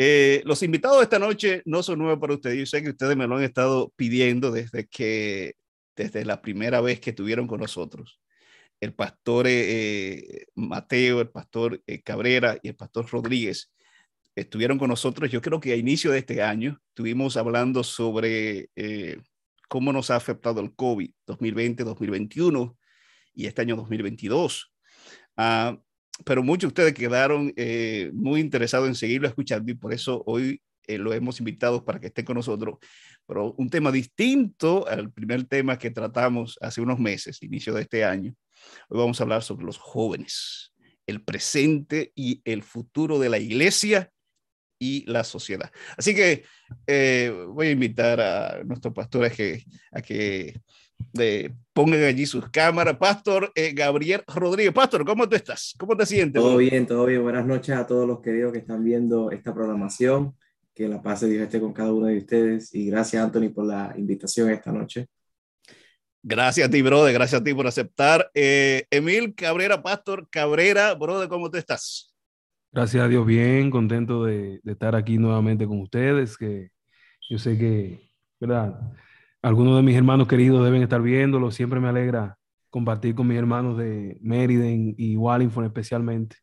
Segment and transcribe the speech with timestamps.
[0.00, 2.56] Eh, los invitados de esta noche no son nuevos para ustedes.
[2.56, 5.56] Yo sé que ustedes me lo han estado pidiendo desde que,
[5.96, 8.20] desde la primera vez que estuvieron con nosotros.
[8.80, 13.72] El pastor eh, Mateo, el pastor eh, Cabrera y el pastor Rodríguez
[14.36, 15.32] estuvieron con nosotros.
[15.32, 18.70] Yo creo que a inicio de este año estuvimos hablando sobre
[19.66, 22.78] cómo nos ha afectado el COVID 2020, 2021
[23.34, 24.72] y este año 2022.
[25.36, 25.76] Ah,
[26.24, 30.60] pero muchos de ustedes quedaron eh, muy interesados en seguirlo escuchando y por eso hoy
[30.86, 32.78] eh, lo hemos invitado para que esté con nosotros.
[33.26, 38.04] Pero un tema distinto al primer tema que tratamos hace unos meses, inicio de este
[38.04, 38.34] año.
[38.88, 40.72] Hoy vamos a hablar sobre los jóvenes,
[41.06, 44.10] el presente y el futuro de la iglesia
[44.78, 45.70] y la sociedad.
[45.96, 46.44] Así que
[46.86, 50.60] eh, voy a invitar a nuestro pastor a que, a que
[51.12, 52.96] de, pongan allí sus cámaras.
[52.96, 54.72] Pastor eh, Gabriel Rodríguez.
[54.72, 55.74] Pastor, ¿cómo tú estás?
[55.78, 56.40] ¿Cómo te sientes?
[56.40, 57.22] Todo bien, todo bien.
[57.22, 60.34] Buenas noches a todos los queridos que están viendo esta programación.
[60.74, 62.74] Que la paz de Dios esté con cada uno de ustedes.
[62.74, 65.08] Y gracias, Anthony, por la invitación esta noche.
[66.22, 67.12] Gracias a ti, brother.
[67.12, 68.30] Gracias a ti por aceptar.
[68.34, 72.14] Eh, Emil Cabrera, Pastor Cabrera, brother, ¿cómo tú estás?
[72.70, 76.70] Gracias a Dios, bien, contento de, de estar aquí nuevamente con ustedes, que
[77.30, 78.78] yo sé que, ¿verdad?
[79.42, 81.50] Algunos de mis hermanos queridos deben estar viéndolo.
[81.50, 82.38] Siempre me alegra
[82.70, 86.36] compartir con mis hermanos de Meriden y Wallingford especialmente.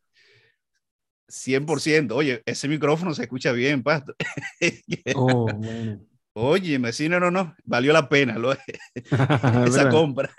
[1.27, 2.11] 100%.
[2.13, 4.15] Oye, ese micrófono se escucha bien, Pastor.
[5.15, 6.01] Oh, bueno.
[6.37, 8.35] Oye, sí, no, no, no, valió la pena
[9.65, 10.29] esa compra.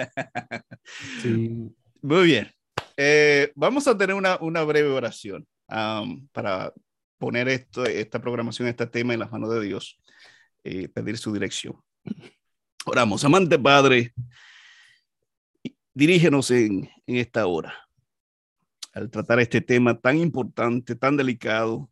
[1.23, 1.75] sí.
[2.03, 2.51] Muy bien.
[2.99, 6.73] Eh, vamos a tener una, una breve oración um, para
[7.19, 9.99] poner esto, esta programación, este tema en las manos de Dios,
[10.63, 11.77] y eh, pedir su dirección.
[12.89, 14.15] Oramos, amante Padre,
[15.93, 17.75] dirígenos en, esta hora
[18.93, 21.91] al tratar este tema tan importante, tan delicado.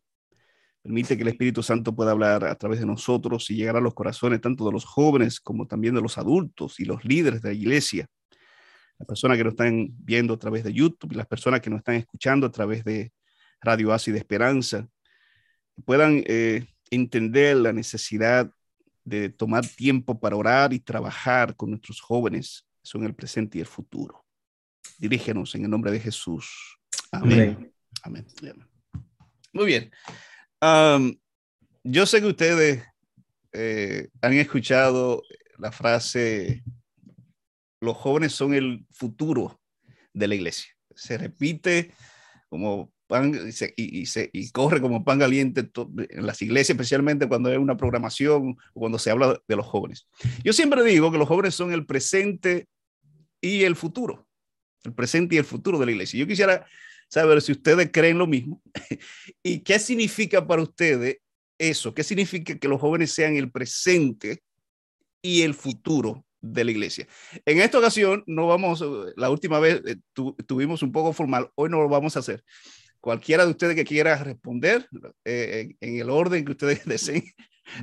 [0.81, 3.93] Permite que el Espíritu Santo pueda hablar a través de nosotros y llegar a los
[3.93, 7.55] corazones tanto de los jóvenes como también de los adultos y los líderes de la
[7.55, 8.07] iglesia.
[8.97, 11.79] Las personas que nos están viendo a través de YouTube y las personas que nos
[11.79, 13.11] están escuchando a través de
[13.59, 14.87] Radio de Esperanza,
[15.83, 18.49] puedan eh, entender la necesidad
[19.05, 23.67] de tomar tiempo para orar y trabajar con nuestros jóvenes, son el presente y el
[23.67, 24.25] futuro.
[24.97, 26.77] Dirígenos en el nombre de Jesús.
[27.11, 27.71] Amén.
[28.01, 28.25] Amén.
[29.53, 29.91] Muy bien.
[31.83, 32.83] yo sé que ustedes
[33.53, 35.23] eh, han escuchado
[35.57, 36.63] la frase,
[37.79, 39.61] los jóvenes son el futuro
[40.13, 40.71] de la iglesia.
[40.95, 41.93] Se repite
[42.49, 43.51] como pan y,
[44.05, 45.69] se, y, corre como pan caliente
[46.09, 50.07] en las iglesias, especialmente cuando hay una programación o cuando se habla de los jóvenes.
[50.43, 52.67] Yo siempre digo que los jóvenes son el presente
[53.41, 54.27] y el futuro,
[54.83, 56.19] el presente y el futuro de la iglesia.
[56.19, 56.65] Yo quisiera
[57.07, 58.61] saber si ustedes creen lo mismo
[59.43, 61.17] y qué significa para ustedes
[61.57, 64.41] eso, qué significa que los jóvenes sean el presente
[65.21, 67.07] y el futuro de la iglesia.
[67.45, 68.83] En esta ocasión no vamos,
[69.15, 69.97] la última vez eh,
[70.45, 72.43] tuvimos un poco formal, hoy no lo vamos a hacer
[73.05, 74.89] cualquiera de ustedes que quiera responder
[75.25, 77.23] eh, en, el orden que ustedes deseen,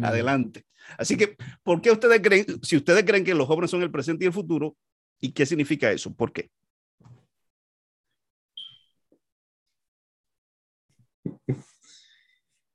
[0.03, 0.65] adelante.
[0.99, 4.25] Así que, ¿por qué ustedes creen, si ustedes creen que los jóvenes son el presente
[4.25, 4.77] y el futuro,
[5.21, 6.13] y qué significa eso?
[6.13, 6.51] ¿Por qué?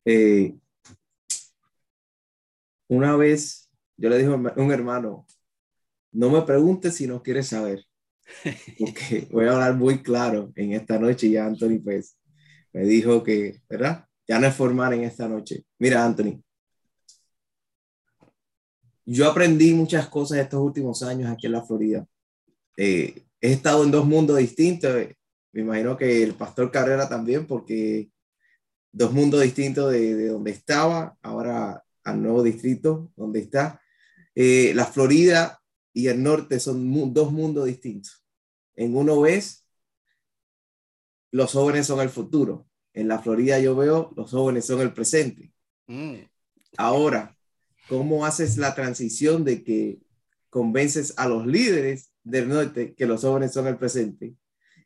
[0.06, 0.56] Eh,
[2.88, 5.28] una vez yo le dije a un hermano,
[6.14, 7.84] no me preguntes si no quieres saber,
[8.80, 12.18] porque voy a hablar muy claro en esta noche ya Anthony pues
[12.78, 14.06] me dijo que, ¿verdad?
[14.28, 15.66] Ya no es formal en esta noche.
[15.80, 16.44] Mira, Anthony,
[19.04, 22.06] yo aprendí muchas cosas estos últimos años aquí en la Florida.
[22.78, 24.94] Eh, he estado en dos mundos distintos.
[25.54, 28.12] Me imagino que el pastor Carrera también, porque
[28.92, 33.82] dos mundos distintos de, de donde estaba, ahora al nuevo distrito donde está.
[34.36, 35.60] Eh, la Florida
[35.94, 38.24] y el norte son dos mundos distintos.
[38.76, 39.68] En uno ves
[41.32, 42.67] los jóvenes son el futuro.
[42.98, 45.52] En la Florida yo veo los jóvenes son el presente.
[45.88, 46.16] Mm.
[46.78, 47.38] Ahora,
[47.88, 50.00] ¿cómo haces la transición de que
[50.50, 54.36] convences a los líderes del norte que los jóvenes son el presente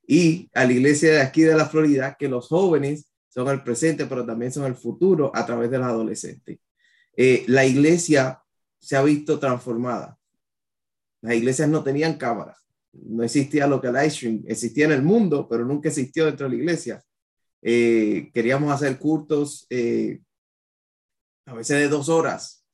[0.08, 4.06] y a la iglesia de aquí de la Florida que los jóvenes son el presente,
[4.06, 6.60] pero también son el futuro a través de los adolescentes?
[7.16, 8.42] Eh, la iglesia
[8.80, 10.18] se ha visto transformada.
[11.22, 12.62] Las iglesias no tenían cámaras
[12.94, 16.56] no existía lo que live stream, existía en el mundo, pero nunca existió dentro de
[16.56, 17.04] la iglesia.
[17.62, 20.20] Eh, queríamos hacer cultos eh,
[21.46, 22.66] a veces de dos horas.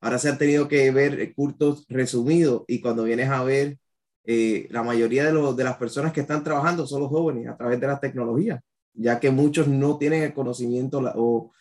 [0.00, 3.78] Ahora se han tenido que ver cultos resumidos y cuando vienes a ver,
[4.24, 7.56] eh, la mayoría de, los, de las personas que están trabajando son los jóvenes a
[7.56, 8.60] través de la tecnología.
[8.94, 11.52] ya que muchos no tienen el conocimiento o,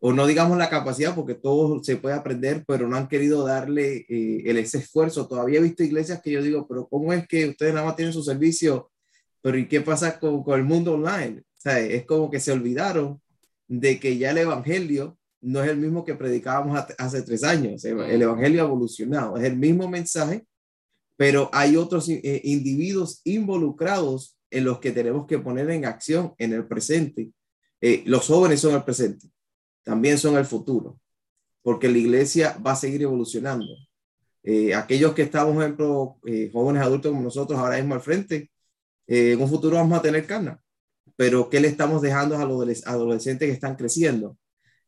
[0.00, 4.06] o no digamos la capacidad, porque todo se puede aprender, pero no han querido darle
[4.08, 5.28] eh, el, ese esfuerzo.
[5.28, 8.12] Todavía he visto iglesias que yo digo, pero ¿cómo es que ustedes nada más tienen
[8.14, 8.90] su servicio?
[9.42, 11.42] Pero ¿y qué pasa con, con el mundo online?
[11.58, 13.20] Sea, es como que se olvidaron
[13.66, 17.84] de que ya el Evangelio no es el mismo que predicábamos hace tres años.
[17.84, 20.46] El Evangelio ha evolucionado, es el mismo mensaje,
[21.16, 26.52] pero hay otros eh, individuos involucrados en los que tenemos que poner en acción en
[26.52, 27.30] el presente.
[27.80, 29.28] Eh, los jóvenes son el presente,
[29.82, 30.98] también son el futuro,
[31.62, 33.66] porque la iglesia va a seguir evolucionando.
[34.42, 36.18] Eh, aquellos que estamos, por ejemplo,
[36.52, 38.50] jóvenes adultos como nosotros ahora mismo al frente,
[39.06, 40.56] en un futuro vamos a tener carne,
[41.18, 44.38] pero ¿qué le estamos dejando a los adolescentes que están creciendo?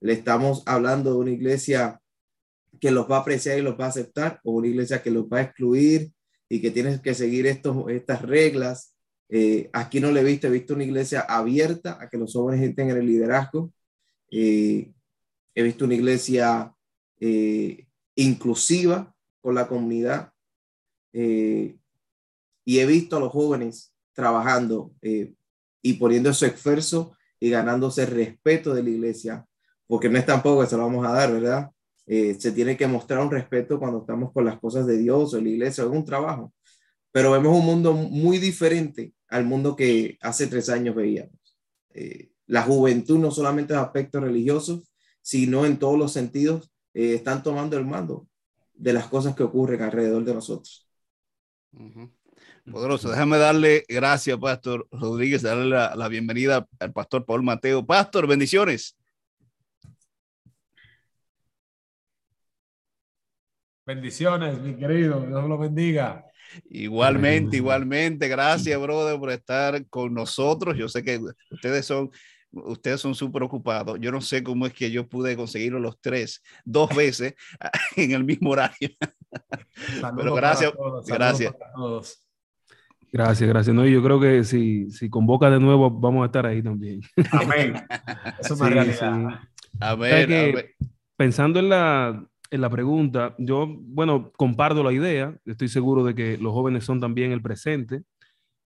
[0.00, 2.00] le estamos hablando de una iglesia
[2.81, 5.27] que los va a apreciar y los va a aceptar, o una iglesia que los
[5.27, 6.12] va a excluir
[6.49, 8.97] y que tienes que seguir estos, estas reglas.
[9.29, 12.62] Eh, aquí no le he visto, he visto una iglesia abierta a que los jóvenes
[12.62, 13.73] entren en el liderazgo.
[14.31, 14.91] Eh,
[15.55, 16.75] he visto una iglesia
[17.21, 20.33] eh, inclusiva con la comunidad.
[21.12, 24.93] y he visto a los jóvenes trabajando
[25.82, 29.47] y poniendo su esfuerzo y ganándose el respeto de la iglesia
[29.91, 31.69] porque no es tampoco que se lo vamos a dar, ¿verdad?
[32.06, 35.41] Eh, se tiene que mostrar un respeto cuando estamos con las cosas de Dios o
[35.41, 36.55] la iglesia o en un trabajo.
[37.11, 41.59] Pero vemos un mundo muy diferente al mundo que hace tres años veíamos.
[41.93, 44.93] Eh, la juventud no solamente en aspectos religiosos,
[45.23, 48.29] sino en todos los sentidos, eh, están tomando el mando
[48.73, 50.88] de las cosas que ocurren alrededor de nosotros.
[52.71, 57.85] Poderoso, déjame darle gracias, Pastor Rodríguez, darle la, la bienvenida al Pastor Paul Mateo.
[57.85, 58.97] Pastor, bendiciones.
[63.85, 66.25] Bendiciones, mi querido, Dios lo bendiga.
[66.69, 70.77] Igualmente, igualmente, gracias, brother, por estar con nosotros.
[70.77, 71.21] Yo sé que
[71.51, 72.11] ustedes son,
[72.53, 73.99] ustedes son súper ocupados.
[74.01, 77.35] Yo no sé cómo es que yo pude conseguirlo los tres, dos veces
[77.97, 78.91] en el mismo horario.
[80.17, 80.73] Pero gracias,
[81.07, 81.55] gracias.
[83.12, 83.75] Gracias, gracias.
[83.75, 87.01] No, yo creo que si, si convoca de nuevo, vamos a estar ahí también.
[87.33, 87.75] Amén.
[88.39, 89.41] Eso es una realidad.
[89.81, 90.55] amén.
[91.17, 96.39] Pensando en la, en la pregunta, yo, bueno, comparto la idea, estoy seguro de que
[96.39, 98.03] los jóvenes son también el presente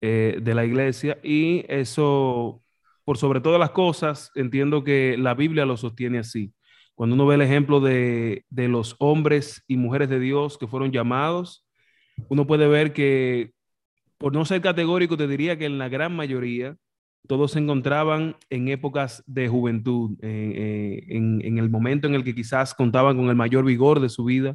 [0.01, 2.63] eh, de la iglesia y eso,
[3.05, 6.53] por sobre todas las cosas, entiendo que la Biblia lo sostiene así.
[6.95, 10.91] Cuando uno ve el ejemplo de, de los hombres y mujeres de Dios que fueron
[10.91, 11.65] llamados,
[12.29, 13.53] uno puede ver que,
[14.23, 16.77] por no ser categórico, te diría que en la gran mayoría
[17.27, 22.33] todos se encontraban en épocas de juventud, eh, eh, en, el momento en el que
[22.33, 24.55] quizás contaban con el mayor vigor de su vida,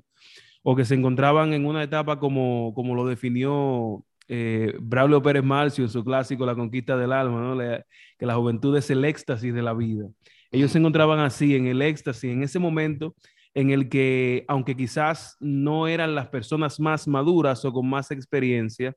[0.64, 5.84] o que se encontraban en una etapa como, como lo definió eh, Braulio Pérez Marcio
[5.84, 7.58] en su clásico La conquista del alma,
[8.18, 10.08] que la juventud es el éxtasis de la vida.
[10.50, 13.16] Ellos se encontraban así, en el éxtasis, en ese momento
[13.54, 18.96] en el que, aunque quizás no eran las personas más maduras o con más experiencia,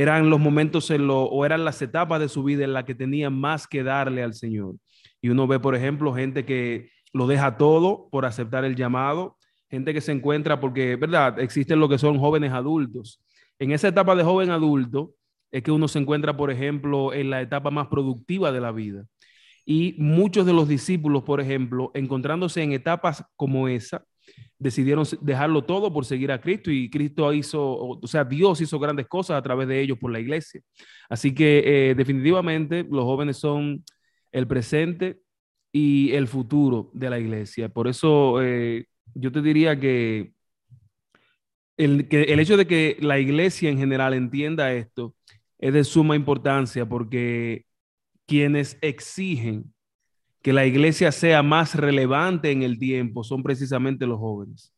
[0.00, 2.94] eran los momentos en lo, o eran las etapas de su vida en las que
[2.94, 4.76] tenían más que darle al Señor.
[5.20, 9.36] Y uno ve, por ejemplo, gente que lo deja todo por aceptar el llamado,
[9.68, 11.38] gente que se encuentra porque, ¿verdad?
[11.38, 13.22] Existen lo que son jóvenes adultos.
[13.58, 15.12] En esa etapa de joven adulto
[15.50, 19.04] es que uno se encuentra, por ejemplo, en la etapa más productiva de la vida.
[19.66, 24.06] Y muchos de los discípulos, por ejemplo, encontrándose en etapas como esa,
[24.60, 29.08] decidieron dejarlo todo por seguir a Cristo y Cristo hizo, o sea, Dios hizo grandes
[29.08, 30.60] cosas a través de ellos por la iglesia.
[31.08, 33.82] Así que eh, definitivamente los jóvenes son
[34.30, 35.20] el presente
[35.72, 37.70] y el futuro de la iglesia.
[37.70, 40.34] Por eso eh, yo te diría que
[41.78, 45.16] el, que el hecho de que la iglesia en general entienda esto
[45.58, 47.64] es de suma importancia porque
[48.26, 49.72] quienes exigen
[50.42, 54.72] que la iglesia sea más relevante en el tiempo son precisamente los jóvenes.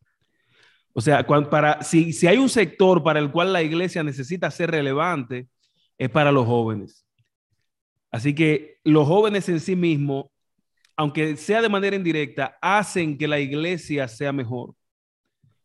[0.93, 4.71] O sea, para, si, si hay un sector para el cual la iglesia necesita ser
[4.71, 5.47] relevante,
[5.97, 7.05] es para los jóvenes.
[8.11, 10.25] Así que los jóvenes en sí mismos,
[10.95, 14.75] aunque sea de manera indirecta, hacen que la iglesia sea mejor.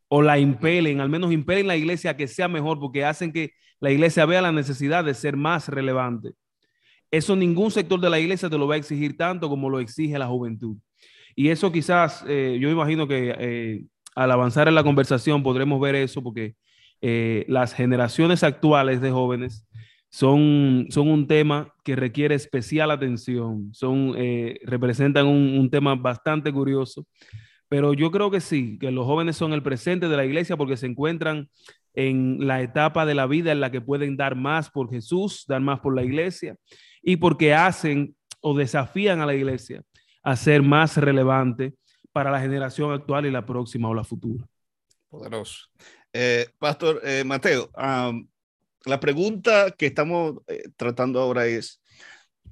[0.09, 3.53] O la impelen, al menos impelen la iglesia a que sea mejor, porque hacen que
[3.81, 6.33] la iglesia vea la necesidad de ser más relevante.
[7.11, 10.19] Eso ningún sector de la iglesia te lo va a exigir tanto como lo exige
[10.19, 10.77] la juventud.
[11.35, 13.85] Y eso quizás, eh, yo imagino que eh,
[14.15, 16.55] al avanzar en la conversación podremos ver eso porque
[17.01, 19.65] eh, las generaciones actuales de jóvenes
[20.11, 24.15] son, son un tema que requiere especial atención, son,
[24.65, 27.07] representan un, un tema bastante curioso.
[27.69, 30.77] Pero yo creo que sí, que los jóvenes son el presente de la iglesia porque
[30.77, 31.49] se encuentran
[31.95, 35.61] en la etapa de la vida en la que pueden dar más por Jesús, dar
[35.61, 36.57] más por la iglesia
[37.09, 39.83] y porque hacen o desafían a la iglesia
[40.23, 41.73] a ser más relevante
[42.13, 44.47] para la generación actual y la próxima o la futura.
[45.09, 45.69] Poderoso.
[46.13, 47.71] Eh, Pastor eh, Mateo,
[48.85, 51.81] la pregunta que estamos eh, tratando ahora es,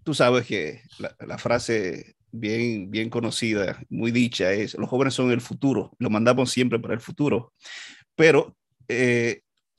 [0.02, 5.42] tú sabes que la, frase bien, bien conocida, muy dicha es, los jóvenes son el
[5.42, 7.52] futuro, lo mandamos siempre para el futuro,
[8.14, 8.56] pero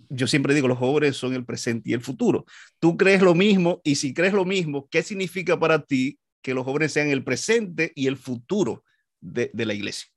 [0.10, 2.46] yo siempre digo, los jóvenes son el presente y el futuro.
[2.80, 3.82] ¿Tú crees lo mismo?
[3.84, 7.92] Y si crees lo mismo, ¿qué significa para ti que los jóvenes sean el presente
[7.96, 8.84] y el futuro
[9.20, 10.08] de, la iglesia?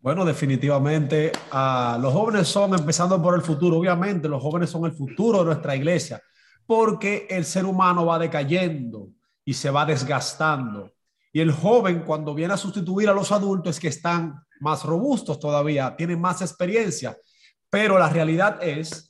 [0.00, 4.92] Bueno, definitivamente uh, los jóvenes son, empezando por el futuro, obviamente los jóvenes son el
[4.92, 6.22] futuro de nuestra iglesia,
[6.66, 9.08] porque el ser humano va decayendo
[9.44, 10.92] y se va desgastando.
[11.32, 15.94] Y el joven cuando viene a sustituir a los adultos que están más robustos todavía,
[15.96, 17.16] tienen más experiencia.
[17.70, 19.07] Pero la realidad es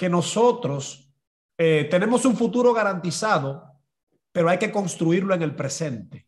[0.00, 1.12] que nosotros
[1.58, 3.82] eh, tenemos un futuro garantizado,
[4.32, 6.26] pero hay que construirlo en el presente.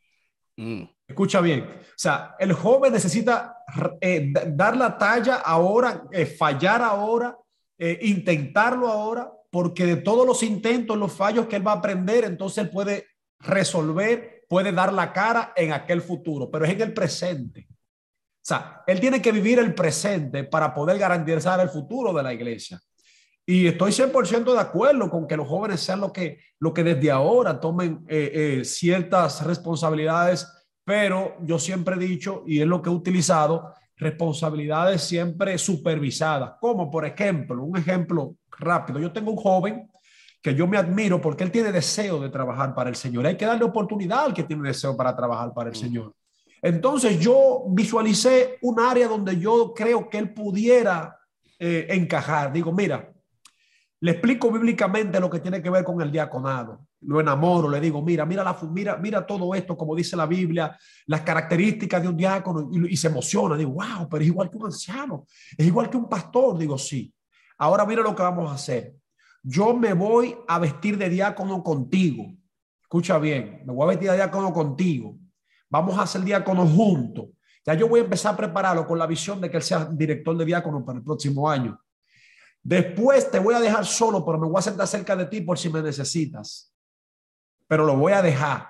[0.58, 0.82] Mm.
[1.08, 3.56] Escucha bien, o sea, el joven necesita
[3.98, 7.34] eh, dar la talla ahora, eh, fallar ahora,
[7.78, 12.58] intentarlo ahora, porque de todos los intentos, los fallos que él va a aprender, entonces
[12.64, 13.06] él puede
[13.40, 17.68] resolver, puede dar la cara en aquel futuro, pero es en el presente.
[17.70, 22.34] O sea, él tiene que vivir el presente para poder garantizar el futuro de la
[22.34, 22.78] iglesia.
[23.44, 27.10] Y estoy 100% de acuerdo con que los jóvenes sean lo que, lo que desde
[27.10, 28.06] ahora tomen
[28.64, 30.46] ciertas responsabilidades
[30.84, 36.90] pero yo siempre he dicho, y es lo que he utilizado, responsabilidades siempre supervisadas, como
[36.90, 39.88] por ejemplo, un ejemplo rápido, yo tengo un joven
[40.42, 43.24] que yo me admiro porque él tiene deseo de trabajar para el Señor.
[43.26, 46.12] Hay que darle oportunidad al que tiene deseo para trabajar para el Señor.
[46.60, 51.16] Entonces yo visualicé un área donde yo creo que él pudiera
[51.60, 52.52] eh, encajar.
[52.52, 53.11] Digo, mira,
[54.02, 56.88] le explico bíblicamente lo que tiene que ver con el diaconado.
[57.02, 60.76] Lo enamoro, le digo, mira, mira, la, mira, mira todo esto, como dice la Biblia,
[61.06, 63.56] las características de un diácono, y, se emociona.
[63.56, 65.24] Digo, wow, pero es igual que un anciano,
[65.56, 66.58] es igual que un pastor.
[66.58, 67.14] Digo, sí.
[67.58, 68.92] Ahora mira lo que vamos a hacer.
[69.40, 72.24] Yo me voy a vestir de diácono contigo.
[72.82, 75.16] Escucha bien, me voy a vestir de diácono contigo.
[75.70, 77.26] Vamos a hacer diácono juntos.
[77.64, 80.36] Ya yo voy a empezar a prepararlo con la visión de que él sea director
[80.36, 81.78] de diácono para el próximo año.
[82.62, 85.58] Después te voy a dejar solo, pero me voy a sentar cerca de ti por
[85.58, 86.72] si me necesitas.
[87.66, 88.68] Pero lo voy a dejar.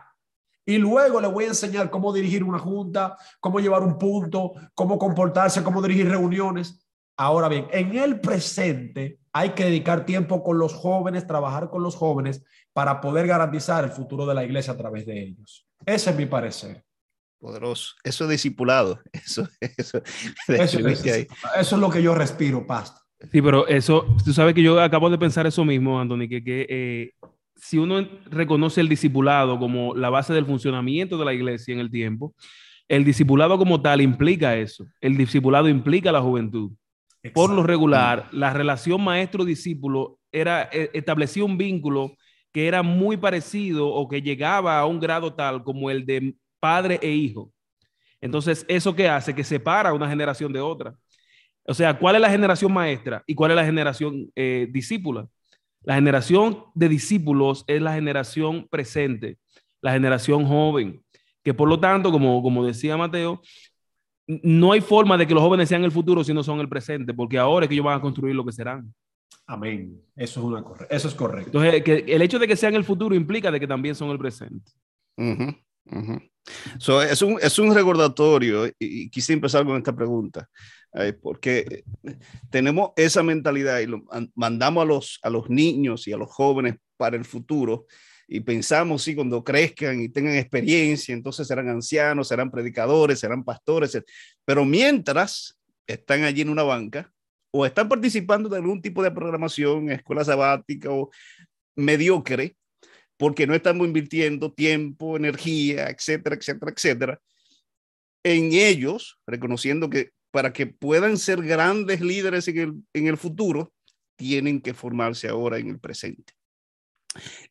[0.65, 4.99] Y luego le voy a enseñar cómo dirigir una junta, cómo llevar un punto, cómo
[4.99, 6.87] comportarse, cómo dirigir reuniones.
[7.17, 11.97] Ahora bien, en el presente hay que dedicar tiempo con los jóvenes, trabajar con los
[11.97, 15.67] jóvenes para poder garantizar el futuro de la iglesia a través de ellos.
[15.85, 16.85] Ese es mi parecer.
[17.39, 17.97] Poderoso.
[18.05, 19.01] Eso es discipulado.
[19.13, 20.01] Eso, eso,
[20.47, 23.02] eso es lo que yo respiro, pastor.
[23.31, 26.67] Sí, pero eso, tú sabes que yo acabo de pensar eso mismo, Anthony, que, que
[26.69, 27.11] eh,
[27.57, 31.91] si uno reconoce el discipulado como la base del funcionamiento de la iglesia en el
[31.91, 32.35] tiempo,
[32.89, 34.85] el discipulado como tal implica eso.
[35.01, 36.73] El discipulado implica la juventud.
[37.33, 42.17] Por lo regular, la relación maestro-discípulo era e, establecía un vínculo
[42.53, 46.99] que era muy parecido o que llegaba a un grado tal como el de padre
[47.01, 47.53] e hijo.
[48.21, 50.95] Entonces, eso que hace que separa una generación de otra.
[51.65, 55.29] O sea, ¿cuál es la generación maestra y cuál es la generación eh, discípula?
[55.83, 59.39] La generación de discípulos es la generación presente,
[59.81, 61.03] la generación joven,
[61.43, 63.41] que por lo tanto, como, como decía Mateo,
[64.27, 67.13] no hay forma de que los jóvenes sean el futuro si no son el presente,
[67.13, 68.93] porque ahora es que ellos van a construir lo que serán.
[69.47, 70.01] Amén.
[70.15, 71.51] Eso es, una, eso es correcto.
[71.63, 74.19] Entonces, que el hecho de que sean el futuro implica de que también son el
[74.19, 74.71] presente.
[77.03, 80.49] es, un, es un recordatorio y quise empezar con esta pregunta
[81.23, 81.85] porque
[82.51, 86.77] tenemos esa mentalidad y lo mandamos a los, a los niños y a los jóvenes
[86.97, 87.87] para el futuro
[88.29, 94.01] y pensamos, sí, cuando crezcan y tengan experiencia, entonces serán ancianos, serán predicadores, serán pastores,
[94.45, 97.13] pero mientras están allí en una banca
[97.51, 101.11] o están participando de algún tipo de programación, escuela sabática o
[101.77, 102.57] mediocre,
[103.19, 107.21] porque no estamos invirtiendo tiempo, energía, etcétera, etcétera, etcétera,
[108.25, 113.73] en ellos, reconociendo que para que puedan ser grandes líderes en el, futuro,
[114.17, 116.33] tienen que formarse ahora en el presente.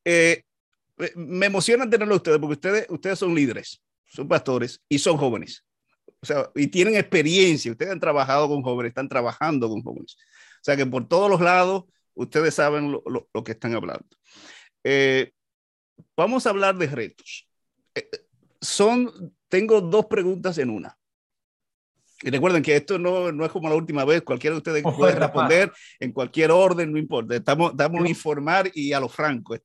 [0.03, 0.43] Eh,
[0.97, 5.63] eh, me emociona tenerlo ustedes porque ustedes, ustedes son líderes, son pastores y son jóvenes.
[6.21, 7.71] O sea, y tienen experiencia.
[7.71, 10.17] Ustedes han trabajado con jóvenes, están trabajando con jóvenes.
[10.55, 11.83] O sea que por todos los lados,
[12.15, 14.07] ustedes saben lo, lo, que están hablando.
[14.83, 15.31] Eh,
[16.17, 17.47] vamos a hablar de retos.
[18.59, 20.97] son, tengo dos preguntas en una.
[22.23, 25.15] Y recuerden que esto no, no es como la última vez, cualquiera de ustedes puede
[25.15, 27.35] responder en cualquier orden, no importa.
[27.35, 29.55] Estamos, estamos a informar y a lo franco.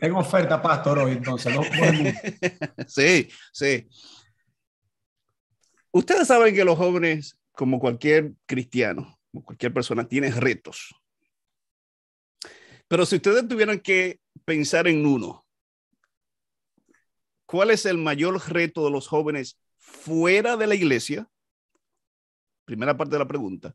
[0.00, 1.54] Tengo oferta, pastor, hoy entonces.
[1.54, 1.62] ¿no?
[2.86, 3.88] sí, sí.
[5.90, 10.94] Ustedes saben que los jóvenes, como cualquier cristiano, como cualquier persona, tienen retos.
[12.86, 15.44] Pero si ustedes tuvieran que pensar en uno,
[17.46, 21.28] ¿cuál es el mayor reto de los jóvenes fuera de la iglesia?
[22.64, 23.74] Primera parte de la pregunta.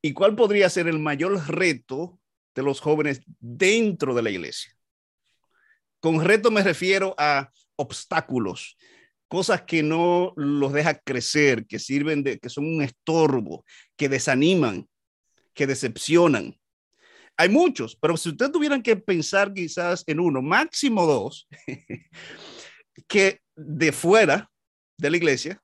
[0.00, 2.20] ¿Y cuál podría ser el mayor reto
[2.54, 4.72] de los jóvenes dentro de la iglesia?
[6.00, 8.76] Con reto me refiero a obstáculos,
[9.26, 13.64] cosas que no los deja crecer, que sirven de, que son un estorbo,
[13.96, 14.88] que desaniman,
[15.54, 16.56] que decepcionan.
[17.36, 21.48] Hay muchos, pero si ustedes tuvieran que pensar quizás en uno, máximo dos,
[23.08, 24.50] que de fuera
[24.96, 25.62] de la iglesia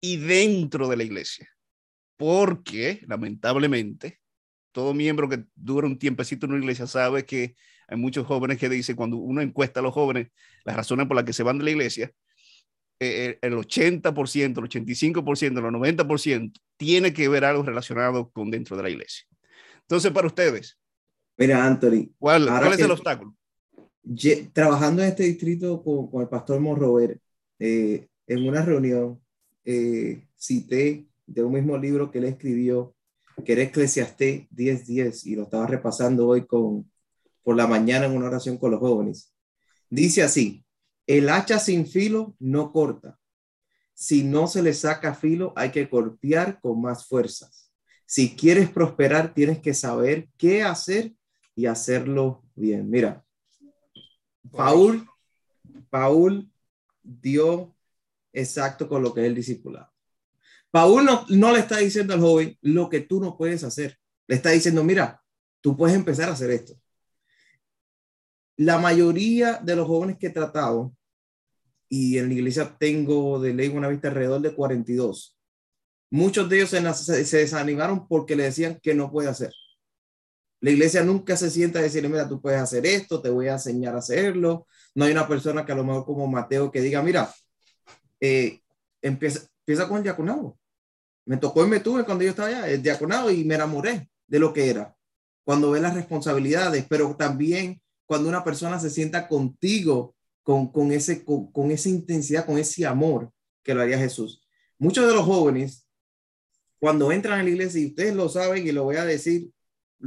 [0.00, 1.48] y dentro de la iglesia.
[2.16, 4.20] Porque, lamentablemente,
[4.72, 7.54] todo miembro que dura un tiempecito en una iglesia sabe que
[7.88, 10.28] hay muchos jóvenes que dicen, cuando uno encuesta a los jóvenes
[10.64, 12.12] las razones por las que se van de la iglesia,
[13.00, 18.82] eh, el 80%, el 85%, el 90% tiene que ver algo relacionado con dentro de
[18.82, 19.24] la iglesia.
[19.80, 20.78] Entonces, para ustedes.
[21.36, 22.10] Mira, Anthony.
[22.18, 23.34] ¿Cuál, ¿cuál es el obstáculo?
[24.52, 27.18] Trabajando en este distrito con, con el pastor Morrover,
[27.58, 29.20] eh, en una reunión,
[29.64, 32.94] eh, cité de un mismo libro que él escribió,
[33.44, 36.90] que era Eclesiastés 10:10, y lo estaba repasando hoy con,
[37.42, 39.34] por la mañana en una oración con los jóvenes.
[39.88, 40.64] Dice así,
[41.06, 43.18] el hacha sin filo no corta.
[43.94, 47.70] Si no se le saca filo, hay que golpear con más fuerzas.
[48.06, 51.12] Si quieres prosperar, tienes que saber qué hacer
[51.54, 52.88] y hacerlo bien.
[52.88, 53.24] Mira,
[54.50, 55.06] Paul,
[55.90, 56.50] Paul
[57.02, 57.74] dio
[58.32, 59.90] exacto con lo que es el discipulado.
[60.70, 63.98] Paul no, le está diciendo al joven lo que tú no puedes hacer.
[64.28, 65.20] Le está diciendo, mira,
[65.60, 66.74] tú puedes empezar a hacer esto.
[68.56, 70.94] La mayoría de los jóvenes que he tratado,
[71.88, 75.36] y en la iglesia tengo de ley una vista alrededor de 42,
[76.10, 79.52] muchos de ellos se, se desanimaron porque le decían que no puede hacer.
[80.60, 83.54] La iglesia nunca se sienta a decirle, mira, tú puedes hacer esto, te voy a
[83.54, 84.66] enseñar a hacerlo.
[84.94, 87.32] No hay una persona que a lo mejor como Mateo que diga, mira,
[88.20, 88.60] eh,
[89.02, 90.58] empieza, empieza con el diaconado.
[91.24, 94.38] Me tocó y me tuve cuando yo estaba allá, el diaconado, y me enamoré de
[94.38, 94.96] lo que era.
[95.44, 101.24] Cuando ve las responsabilidades, pero también cuando una persona se sienta contigo con, con, ese,
[101.24, 103.30] con, con esa intensidad, con ese amor
[103.62, 104.42] que lo haría Jesús.
[104.78, 105.86] Muchos de los jóvenes,
[106.78, 109.50] cuando entran a la iglesia, y ustedes lo saben y lo voy a decir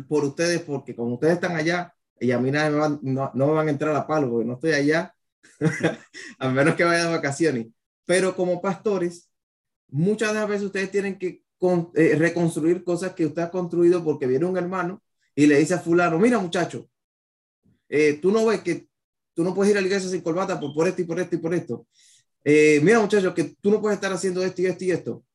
[0.08, 3.72] por ustedes, porque como ustedes están allá, y a mí no, no, me van a
[3.72, 5.16] entrar a palo porque no estoy allá,
[6.40, 7.68] a menos que vaya de vacaciones.
[8.06, 9.30] Pero como pastores,
[9.88, 11.44] muchas veces ustedes tienen que
[11.96, 15.02] eh, reconstruir cosas que usted ha construido porque viene un hermano
[15.34, 16.90] y le dice a fulano, mira muchacho,
[17.88, 18.88] eh, tú no ves que
[19.34, 21.36] tú no puedes ir a la iglesia sin corbata por, por esto y por esto
[21.36, 21.88] y por esto.
[22.44, 25.26] Eh, mira muchacho, que tú no puedes estar haciendo esto y esto y esto.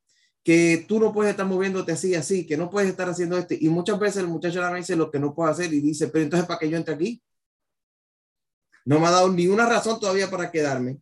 [0.45, 3.55] Que tú no puedes estar moviéndote así así, que no puedes estar haciendo esto.
[3.59, 6.25] Y muchas veces el muchacho le dice lo que no puede hacer y dice, pero
[6.25, 7.23] entonces ¿para qué yo entre aquí?
[8.85, 11.01] No me ha dado ni una razón todavía para quedarme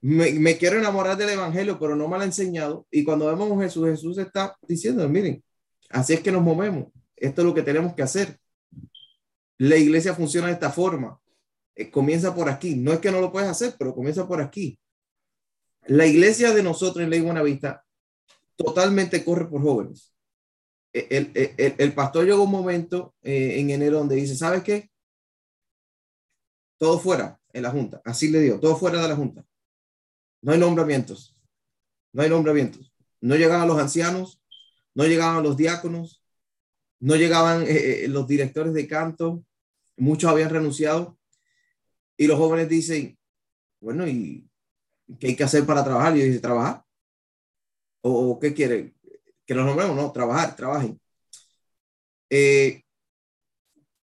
[0.00, 2.86] me, quiero enamorar del Evangelio, pero no me lo ha enseñado.
[2.90, 5.42] Y cuando vemos a Jesús, Jesús está diciendo, miren,
[5.90, 6.92] así es que nos movemos.
[7.16, 8.38] Esto es lo que tenemos que hacer.
[9.58, 11.20] La iglesia funciona de esta forma.
[11.74, 12.76] Eh, comienza por aquí.
[12.76, 14.78] No es que no lo puedes hacer, pero comienza por aquí.
[15.86, 17.84] La iglesia de nosotros en Ley Buena Vista
[18.56, 20.12] totalmente corre por jóvenes.
[20.92, 24.90] El, el, el, pastor llegó un momento eh, en enero donde dice, ¿sabes qué?
[26.78, 28.00] Todo fuera en la junta.
[28.04, 29.44] Así le digo, todo fuera de la junta.
[30.42, 31.36] No hay nombramientos.
[32.12, 32.92] No hay nombramientos.
[33.20, 34.40] No llegaban los ancianos,
[34.94, 36.22] no llegaban los diáconos,
[37.00, 39.44] no llegaban eh, eh, los directores de canto,
[39.96, 41.18] muchos habían renunciado.
[42.16, 43.18] Y los jóvenes dicen,
[43.80, 44.48] bueno, ¿y
[45.20, 46.16] qué hay que hacer para trabajar?
[46.16, 46.84] Y dice, ¿trabajar?
[48.00, 48.94] ¿O, qué quiere?
[49.46, 49.96] ¿Que nos nombremos?
[49.96, 51.00] No, trabajar, trabajen.
[52.30, 52.82] Eh,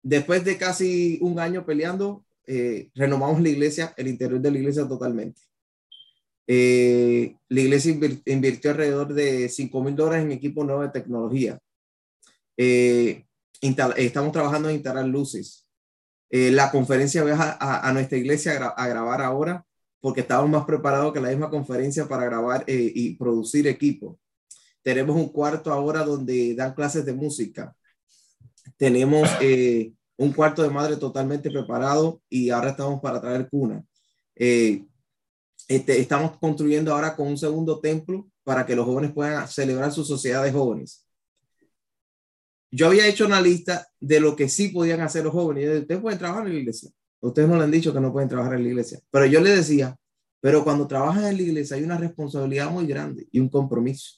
[0.02, 2.26] después de casi un año peleando,
[2.96, 5.49] renovamos la iglesia, el interior de la iglesia totalmente.
[6.52, 7.92] Eh, la iglesia
[8.26, 11.60] invirtió alrededor de 5 mil dólares en equipo nuevo de tecnología.
[12.58, 13.28] Eh,
[13.62, 15.68] estamos trabajando en instalar luces.
[16.32, 19.64] Eh, la conferencia viaja a, nuestra iglesia a, grabar ahora
[20.00, 24.20] porque estamos más preparados que la misma conferencia para grabar y producir equipo.
[24.82, 27.76] Tenemos un cuarto ahora donde dan clases de música.
[28.76, 29.30] Tenemos
[30.18, 33.84] un cuarto de madre totalmente preparado y ahora estamos para traer cuna.
[35.70, 40.04] Este, estamos construyendo ahora con un segundo templo para que los jóvenes puedan celebrar su
[40.04, 41.06] sociedad de jóvenes.
[42.72, 45.82] Yo había hecho una lista de lo que sí podían hacer los jóvenes.
[45.82, 46.90] ustedes pueden trabajar en la iglesia.
[47.20, 49.00] Ustedes no le han dicho que no pueden trabajar en la iglesia.
[49.12, 49.96] Pero yo les decía,
[50.42, 54.16] pero cuando trabajas en la iglesia hay una responsabilidad muy grande y un compromiso.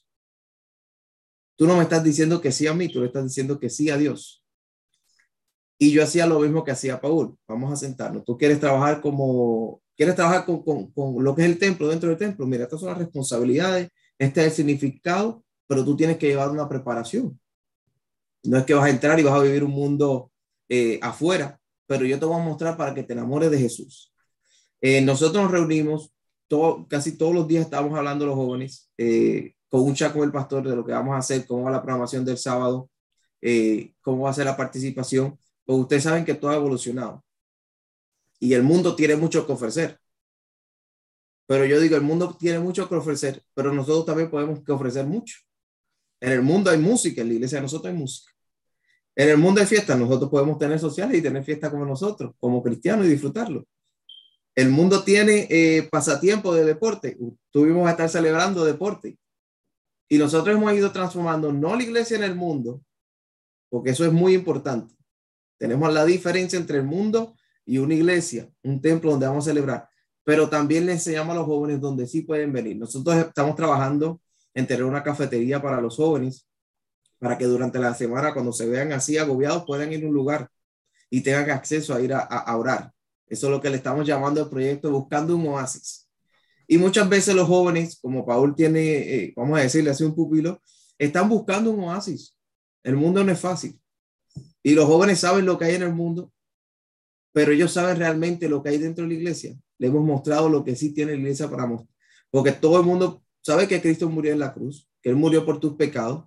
[1.58, 3.90] Tú no me estás diciendo que sí a mí, tú le estás diciendo que sí
[3.90, 4.46] a Dios.
[5.78, 7.38] Y yo hacía lo mismo que hacía Paul.
[7.46, 8.24] Vamos a sentarnos.
[8.24, 12.10] Tú quieres trabajar como, quieres trabajar con, con, con lo que es el templo, dentro
[12.10, 12.48] del templo.
[12.48, 13.88] Mira, estas son las responsabilidades,
[14.18, 17.40] este es el significado, pero tú tienes que llevar una preparación.
[18.42, 20.32] No es que vas a entrar y vas a vivir un mundo
[20.68, 24.12] eh, afuera, pero yo te voy a mostrar para que te enamores de Jesús.
[24.82, 26.12] Eh, nosotros nos reunimos,
[26.48, 30.32] todo, casi todos los días estamos hablando los jóvenes, eh, con un chat con el
[30.32, 32.90] pastor de lo que vamos a hacer, cómo va la programación del sábado,
[34.02, 35.38] cómo va a ser la participación.
[35.64, 37.24] Pues ustedes saben que todo ha evolucionado
[38.42, 40.00] y el mundo tiene mucho que ofrecer.
[41.48, 45.06] Pero yo digo, el mundo tiene mucho que ofrecer, pero nosotros también podemos que ofrecer
[45.06, 45.38] mucho.
[46.20, 48.34] En el mundo hay música, en la iglesia de nosotros hay música.
[49.16, 52.64] En el mundo hay fiestas, nosotros podemos tener sociales y tener fiestas como nosotros, como
[52.64, 53.68] cristianos y disfrutarlo.
[54.56, 57.18] El mundo tiene eh, de deporte.
[57.52, 59.18] Tuvimos a estar celebrando deporte.
[60.10, 62.82] Y nosotros hemos ido transformando no la iglesia en el mundo,
[63.70, 64.96] porque eso es muy importante.
[65.58, 67.36] Tenemos la diferencia entre el mundo
[67.72, 69.88] y una iglesia, un templo donde vamos a celebrar,
[70.26, 72.76] pero también le enseñamos a los jóvenes donde sí pueden venir.
[72.76, 74.20] Nosotros estamos trabajando
[74.54, 76.46] en tener una cafetería para los jóvenes,
[77.18, 80.50] para que durante la semana, cuando se vean así agobiados, puedan ir a un lugar
[81.10, 82.92] y tengan acceso a ir a, orar.
[83.26, 86.10] Eso es lo que le estamos llamando el proyecto Buscando un Oasis.
[86.68, 90.62] Y muchas veces los jóvenes, como Paul tiene, eh, vamos a decirle así un pupilo,
[90.98, 92.38] están buscando un oasis.
[92.84, 93.80] El mundo no es fácil.
[94.62, 96.34] Y los jóvenes saben lo que hay en el mundo,
[97.32, 99.56] pero ellos saben realmente lo que hay dentro de la iglesia.
[99.78, 101.90] Le hemos mostrado lo que sí tiene la iglesia para mostrar.
[102.30, 105.60] Porque todo el mundo sabe que Cristo murió en la cruz, que Él murió por
[105.60, 106.26] tus pecados,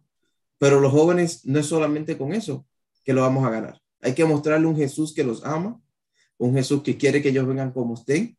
[0.58, 2.66] pero los jóvenes no es solamente con eso
[3.04, 3.80] que lo vamos a ganar.
[4.00, 5.80] Hay que mostrarle un Jesús que los ama,
[6.38, 8.36] un Jesús que quiere que ellos vengan como estén,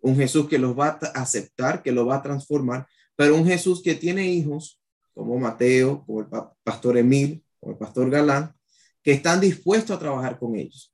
[0.00, 2.86] un Jesús que los va a aceptar, que los va a transformar,
[3.16, 4.80] pero un Jesús que tiene hijos
[5.14, 6.26] como Mateo, como el
[6.62, 8.54] pastor Emil, como el pastor Galán,
[9.02, 10.93] que están dispuestos a trabajar con ellos.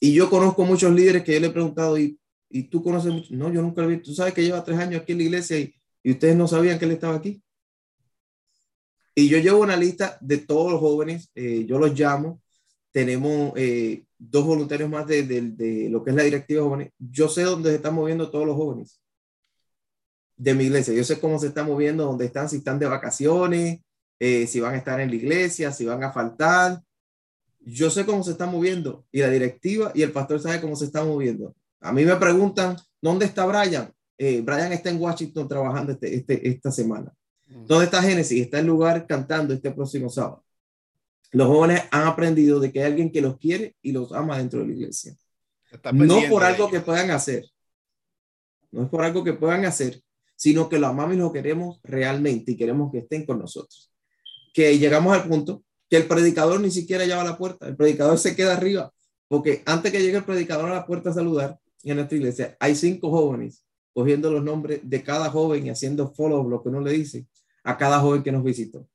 [0.00, 3.34] Y yo conozco muchos líderes que yo le he preguntado, ¿y y tú conoces mucho.
[3.34, 3.98] No, yo nunca lo vi.
[3.98, 6.78] Tú sabes que lleva tres años aquí en la iglesia y, y ustedes no sabían
[6.78, 7.42] que él estaba aquí.
[9.14, 12.42] Y yo llevo una lista de todos los jóvenes, eh, yo los llamo,
[12.92, 16.92] tenemos eh, dos voluntarios más de, de, de, lo que es la directiva de jóvenes.
[16.98, 19.00] Yo sé dónde se están moviendo todos los jóvenes
[20.36, 20.92] de mi iglesia.
[20.92, 23.80] Yo sé cómo se están moviendo, dónde están, si están de vacaciones,
[24.18, 26.82] eh, si van a estar en la iglesia, si van a faltar.
[27.68, 30.84] Yo sé cómo se están moviendo y la directiva y el pastor sabe cómo se
[30.84, 31.52] están moviendo.
[31.80, 33.92] A mí me preguntan, ¿dónde está Brian?
[34.16, 37.12] Eh, Brian está en Washington trabajando este, este, esta semana.
[37.48, 37.66] Mm.
[37.66, 38.40] ¿Dónde está Génesis?
[38.40, 40.44] Está en lugar cantando este próximo sábado.
[41.32, 44.60] Los jóvenes han aprendido de que hay alguien que los quiere y los ama dentro
[44.60, 45.16] de la iglesia.
[45.92, 47.44] No por algo que puedan hacer.
[48.70, 50.00] No es por algo que puedan hacer,
[50.36, 53.92] sino que lo amamos y lo queremos realmente y queremos que estén con nosotros.
[54.54, 58.18] Que llegamos al punto que el predicador ni siquiera llama a la puerta, el predicador
[58.18, 58.92] se queda arriba,
[59.28, 62.74] porque antes que llegue el predicador a la puerta a saludar, en nuestra iglesia hay
[62.74, 66.92] cinco jóvenes cogiendo los nombres de cada joven y haciendo follow lo que uno le
[66.92, 67.26] dice
[67.64, 68.86] a cada joven que nos visitó.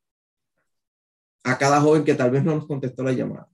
[1.44, 3.50] A cada joven que tal vez no nos contestó la llamada.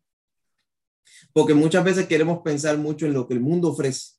[1.31, 4.15] Porque muchas veces queremos pensar mucho en lo que el mundo ofrece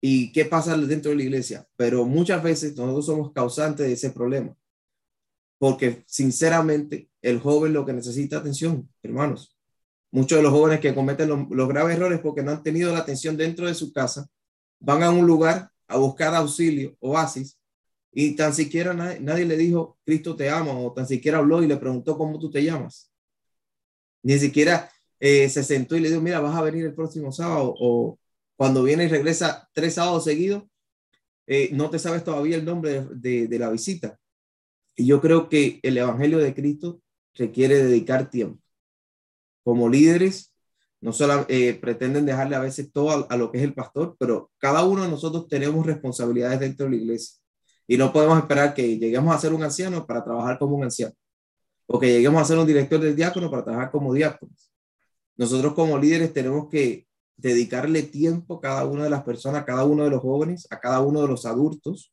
[0.00, 4.10] y qué pasa dentro de la iglesia, pero muchas veces nosotros somos causantes de ese
[4.10, 4.56] problema.
[5.58, 9.56] Porque sinceramente el joven lo que necesita atención, hermanos,
[10.12, 13.36] Muchos de los jóvenes que cometen los, graves errores porque no han tenido la atención
[13.36, 14.26] dentro de su casa,
[14.80, 17.58] van a un lugar a buscar auxilio, oasis,
[18.12, 21.76] y tan siquiera nadie, le dijo, Cristo te ama, o tan siquiera habló y le
[21.76, 23.12] preguntó cómo tú te llamas.
[24.22, 27.72] Ni siquiera eh, se sentó y le dijo, mira, vas a venir el próximo sábado,
[27.78, 28.18] o
[28.56, 30.64] cuando viene y regresa tres sábados seguidos,
[31.46, 34.18] eh, no te sabes todavía el nombre de, de la visita.
[34.96, 37.00] Y yo creo que el Evangelio de Cristo
[37.34, 38.60] requiere dedicar tiempo
[39.62, 40.52] como líderes,
[41.00, 44.50] no solo eh, pretenden dejarle a veces todo a, lo que es el pastor, pero
[44.58, 47.38] cada uno de nosotros tenemos responsabilidades dentro de la iglesia.
[47.86, 51.14] Y no podemos esperar que lleguemos a ser un anciano para trabajar como un anciano,
[51.86, 54.72] o que lleguemos a ser un director del diácono para trabajar como diáconos.
[55.36, 59.84] Nosotros como líderes tenemos que dedicarle tiempo a cada una de las personas, a cada
[59.84, 62.12] uno de los jóvenes, a cada uno de los adultos,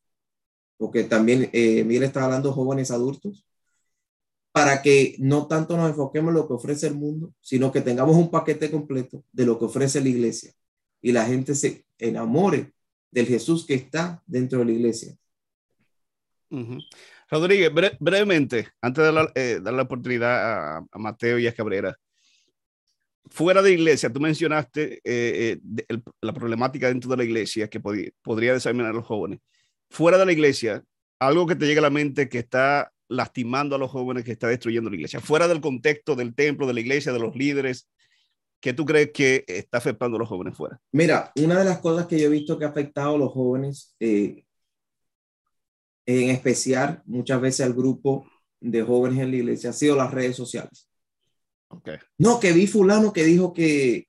[0.78, 3.47] porque también eh, Miguel está hablando de jóvenes adultos,
[4.52, 8.16] para que no tanto nos enfoquemos en lo que ofrece el mundo, sino que tengamos
[8.16, 10.52] un paquete completo de lo que ofrece la iglesia
[11.00, 12.72] y la gente se enamore
[13.10, 15.16] del Jesús que está dentro de la iglesia.
[17.30, 21.96] Rodríguez, brevemente, antes de eh, dar la oportunidad a, Mateo y a Cabrera,
[23.30, 28.54] fuera de iglesia, tú mencionaste eh, eh, la problemática dentro de la iglesia que podría
[28.54, 29.40] desayunar a los jóvenes.
[29.90, 30.82] Fuera de la iglesia,
[31.18, 34.48] algo que te llega a la mente que está lastimando a los jóvenes, que está
[34.48, 37.88] destruyendo la iglesia, fuera del contexto del templo, de la iglesia, de los líderes,
[38.60, 40.80] ¿qué tú crees que está afectando a los jóvenes fuera?
[40.92, 43.94] Mira, una de las cosas que yo he visto que ha afectado a los jóvenes,
[44.00, 44.44] eh,
[46.06, 48.26] en especial muchas veces al grupo
[48.60, 50.88] de jóvenes en la iglesia, ha sido las redes sociales.
[51.68, 51.98] Okay.
[52.16, 54.08] No, que vi fulano que dijo que,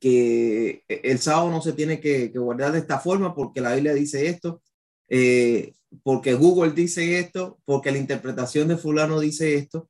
[0.00, 4.26] que el sábado no se tiene que, guardar de esta forma porque la Biblia dice
[4.26, 4.60] esto,
[5.08, 9.88] eh, porque Google dice esto, porque la interpretación de fulano dice esto.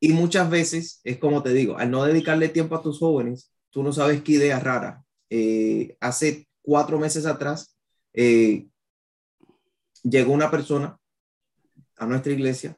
[0.00, 3.82] Y muchas veces es como te digo, al no dedicarle tiempo a tus jóvenes, tú
[3.82, 5.04] no sabes qué idea rara.
[5.30, 7.76] Eh, hace cuatro meses atrás
[8.12, 8.66] eh,
[10.02, 10.98] llegó una persona
[11.96, 12.76] a nuestra iglesia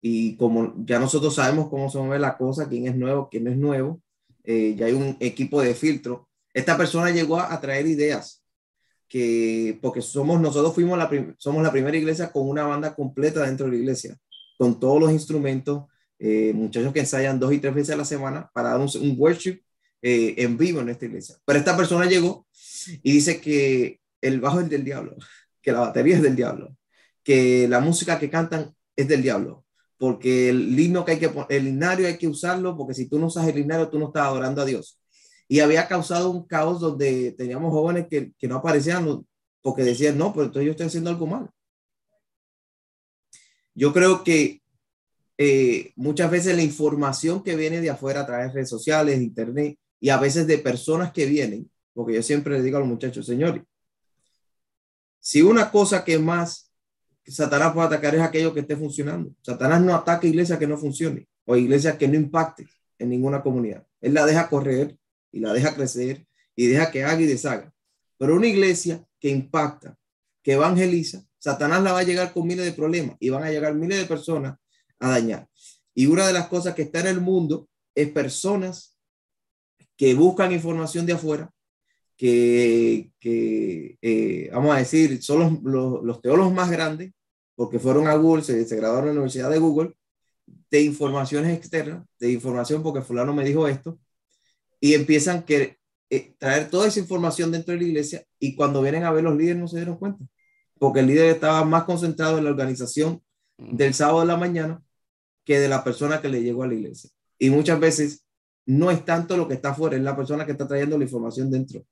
[0.00, 3.50] y como ya nosotros sabemos cómo se mueve la cosa, quién es nuevo, quién no
[3.50, 4.02] es nuevo,
[4.44, 6.28] eh, ya hay un equipo de filtro.
[6.52, 8.43] Esta persona llegó a, traer ideas
[9.08, 13.66] que, porque somos, nosotros fuimos la, somos la primera iglesia con una banda completa dentro
[13.66, 14.16] de la iglesia,
[14.58, 15.84] con todos los instrumentos,
[16.18, 19.60] eh, muchachos que ensayan dos y tres veces a la semana para dar un, worship
[20.00, 21.36] eh, en vivo en esta iglesia.
[21.44, 22.46] Pero esta persona llegó
[23.02, 25.16] y dice que el bajo es del diablo,
[25.60, 26.76] que la batería es del diablo,
[27.22, 29.64] que la música que cantan es del diablo,
[29.98, 33.26] porque el himno que hay que el himnario hay que usarlo, porque si tú no
[33.26, 34.98] usas el himnario, tú no estás adorando a Dios.
[35.54, 39.24] Y había causado un caos donde teníamos jóvenes que, que no aparecían
[39.62, 41.48] porque decían, no, pero entonces yo estoy haciendo algo mal.
[43.72, 44.62] Yo creo que
[45.38, 49.78] eh, muchas veces la información que viene de afuera a través de redes sociales, internet
[50.00, 53.24] y a veces de personas que vienen, porque yo siempre le digo a los muchachos,
[53.24, 53.62] señores,
[55.20, 56.72] si una cosa que más
[57.24, 59.32] Satanás puede atacar es aquello que esté funcionando.
[59.40, 62.66] Satanás no ataca iglesias que no funcione o iglesias que no impacte
[62.98, 63.86] en ninguna comunidad.
[64.00, 64.98] Él la deja correr
[65.34, 67.74] y la deja crecer y deja que haga y deshaga.
[68.16, 69.98] Pero una iglesia que impacta,
[70.42, 73.74] que evangeliza, Satanás la va a llegar con miles de problemas y van a llegar
[73.74, 74.56] miles de personas
[75.00, 75.48] a dañar.
[75.92, 78.96] Y una de las cosas que está en el mundo es personas
[79.96, 81.50] que buscan información de afuera,
[82.16, 87.12] que, eh, vamos a decir, son los, teólogos más grandes,
[87.56, 89.94] porque fueron a Google, se, graduaron en la Universidad de Google,
[90.70, 93.98] de informaciones externas, de información porque fulano me dijo esto,
[94.84, 99.04] y empiezan a eh, traer toda esa información dentro de la iglesia y cuando vienen
[99.04, 100.22] a ver los líderes no se dieron cuenta,
[100.78, 103.22] porque el líder estaba más concentrado en la organización
[103.56, 104.82] del sábado de la mañana
[105.42, 107.08] que de la persona que le llegó a la iglesia.
[107.38, 108.26] Y muchas veces
[108.66, 111.50] no es tanto lo que está afuera, es la persona que está trayendo la información
[111.50, 111.82] dentro,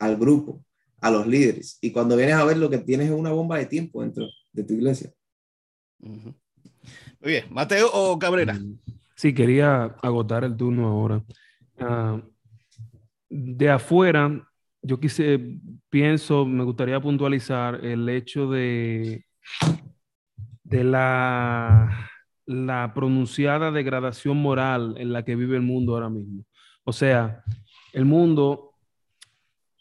[0.00, 0.64] al grupo,
[1.00, 1.78] a los líderes.
[1.80, 4.64] Y cuando vienes a ver lo que tienes es una bomba de tiempo dentro de
[4.64, 5.12] tu iglesia.
[6.00, 6.34] Muy
[7.20, 8.54] bien, Mateo o Cabrera.
[8.54, 8.80] Mm,
[9.14, 11.24] sí, quería agotar el turno ahora.
[11.78, 12.20] Ah,
[13.34, 14.46] de afuera,
[14.82, 19.24] yo quise, pienso, me gustaría puntualizar el hecho de,
[20.64, 22.10] de la
[22.46, 26.44] la pronunciada degradación moral en la que vive el mundo ahora mismo.
[26.84, 27.42] O sea,
[27.92, 28.74] el mundo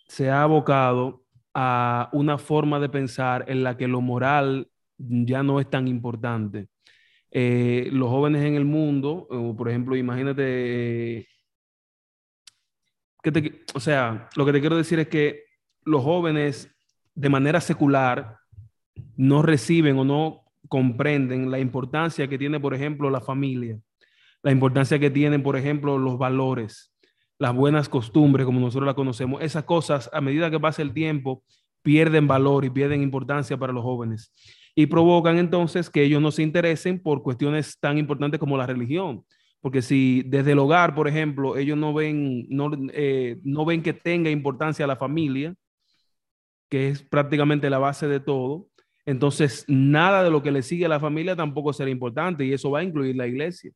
[0.07, 5.59] se ha abocado a una forma de pensar en la que lo moral ya no
[5.59, 6.67] es tan importante.
[7.31, 11.27] Eh, los jóvenes en el mundo, por ejemplo, imagínate,
[13.21, 15.43] que o sea, lo que te quiero decir es que
[15.83, 16.69] los jóvenes
[17.15, 18.37] de manera secular
[19.15, 23.79] no reciben o no comprenden la importancia que tiene, por ejemplo, la familia,
[24.41, 26.93] la importancia que tienen, por ejemplo, los valores,
[27.37, 29.41] las buenas costumbres, como nosotros la conocemos.
[29.41, 31.43] Esas cosas, a medida que pasa el tiempo,
[31.81, 34.33] pierden valor y pierden importancia para los jóvenes
[34.75, 39.25] y provocan entonces que ellos no se interesen por cuestiones tan importantes como la religión.
[39.61, 43.93] Porque si desde el hogar, por ejemplo, ellos no ven, no, eh, no ven que
[43.93, 45.53] tenga importancia la familia,
[46.69, 48.67] que es prácticamente la base de todo,
[49.05, 52.71] entonces nada de lo que le sigue a la familia tampoco será importante y eso
[52.71, 53.71] va a incluir la iglesia.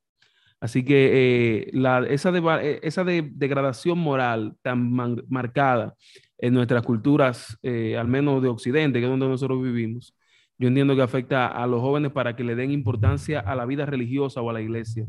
[0.60, 1.72] Así que eh,
[2.10, 5.94] esa, eh, esa degradación moral tan marcada
[6.38, 10.16] en nuestras culturas, al menos de Occidente, que es donde nosotros vivimos,
[10.58, 13.86] yo entiendo que afecta a los jóvenes para que le den importancia a la vida
[13.86, 15.06] religiosa o a la iglesia.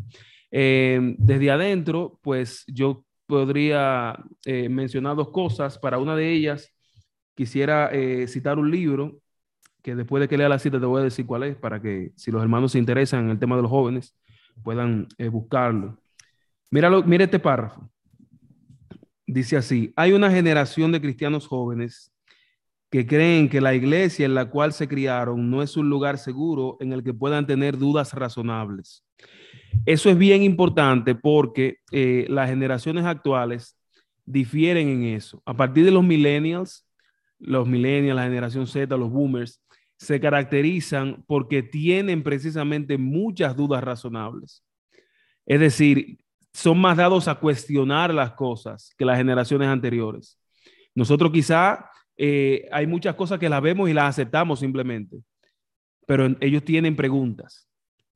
[0.51, 5.79] Desde adentro, pues yo podría mencionar dos cosas.
[5.79, 6.73] Para una de ellas,
[7.35, 7.91] quisiera
[8.27, 9.21] citar un libro
[9.87, 12.11] que después de que lea la cita te voy a decir cuál es, para que
[12.17, 14.17] si los hermanos se interesan en el tema de los jóvenes,
[14.65, 15.97] puedan eh, buscarlo.
[16.73, 17.89] Míralo, mira este párrafo.
[19.29, 22.13] Dice así, hay una generación de cristianos jóvenes
[22.91, 26.77] que creen que la iglesia en la cual se criaron no es un lugar seguro
[26.81, 29.05] en el que puedan tener dudas razonables.
[29.85, 33.77] Eso es bien importante porque eh, las generaciones actuales
[34.25, 35.43] difieren en eso.
[35.47, 36.87] A partir de los millennials,
[37.39, 39.63] los millennials, la generación Z, los boomers,
[39.97, 44.63] se caracterizan porque tienen precisamente muchas dudas razonables.
[45.47, 46.19] Es decir,
[46.53, 50.39] son más dados a cuestionar las cosas que las generaciones anteriores.
[50.95, 55.19] Nosotros quizá eh, hay muchas cosas que las vemos y las aceptamos simplemente,
[56.07, 57.69] pero ellos tienen preguntas.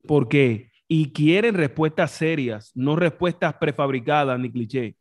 [0.07, 0.70] ¿Por qué?
[0.93, 4.97] Y quieren respuestas serias, no respuestas prefabricadas ni cliché.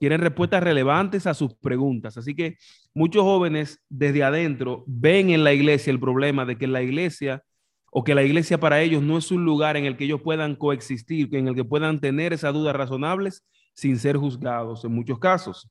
[0.00, 2.18] Quieren respuestas relevantes a sus preguntas.
[2.18, 2.58] Así que
[2.94, 7.44] muchos jóvenes desde adentro ven en la iglesia el problema de que la iglesia
[7.92, 10.56] o que la iglesia para ellos no es un lugar en el que ellos puedan
[10.56, 15.70] coexistir, en el que puedan tener esas dudas razonables sin ser juzgados en muchos casos.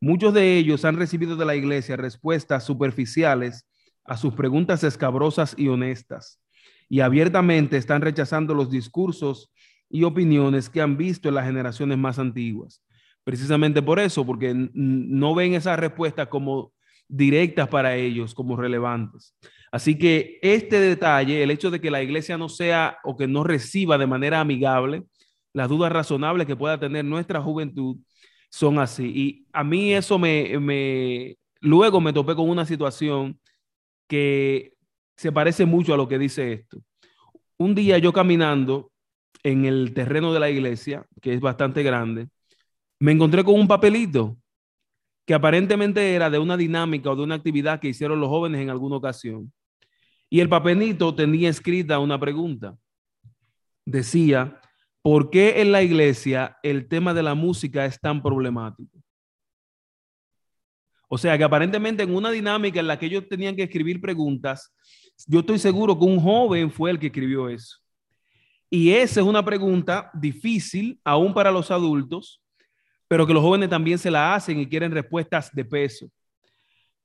[0.00, 3.66] Muchos de ellos han recibido de la iglesia respuestas superficiales
[4.04, 6.38] a sus preguntas escabrosas y honestas
[6.88, 9.52] y abiertamente están rechazando los discursos
[9.88, 12.82] y opiniones que han visto en las generaciones más antiguas.
[13.22, 16.72] Precisamente por eso, porque no ven esas respuestas como
[17.08, 19.34] directas para ellos, como relevantes.
[19.72, 23.44] Así que este detalle, el hecho de que la iglesia no sea o que no
[23.44, 25.04] reciba de manera amigable
[25.52, 27.96] las dudas razonables que pueda tener nuestra juventud,
[28.50, 29.06] son así.
[29.06, 33.40] Y a mí eso me, me, luego me topé con una situación
[34.08, 34.73] que
[35.16, 36.78] se parece mucho a lo que dice esto.
[37.56, 38.90] Un día yo caminando
[39.42, 42.28] en el terreno de la iglesia, que es bastante grande,
[42.98, 44.36] me encontré con un papelito
[45.26, 48.70] que aparentemente era de una dinámica o de una actividad que hicieron los jóvenes en
[48.70, 49.52] alguna ocasión.
[50.28, 52.76] Y el papelito tenía escrita una pregunta.
[53.86, 54.60] Decía,
[55.04, 59.04] ¿Por qué en la iglesia el tema de la música es tan problemático?
[61.10, 64.74] O sea que aparentemente en una dinámica en la que ellos tenían que escribir preguntas,
[65.26, 67.78] yo estoy seguro que un joven fue el que escribió eso.
[68.70, 72.42] Y esa es una pregunta difícil aún para los adultos,
[73.06, 76.10] pero que los jóvenes también se la hacen y quieren respuestas de peso.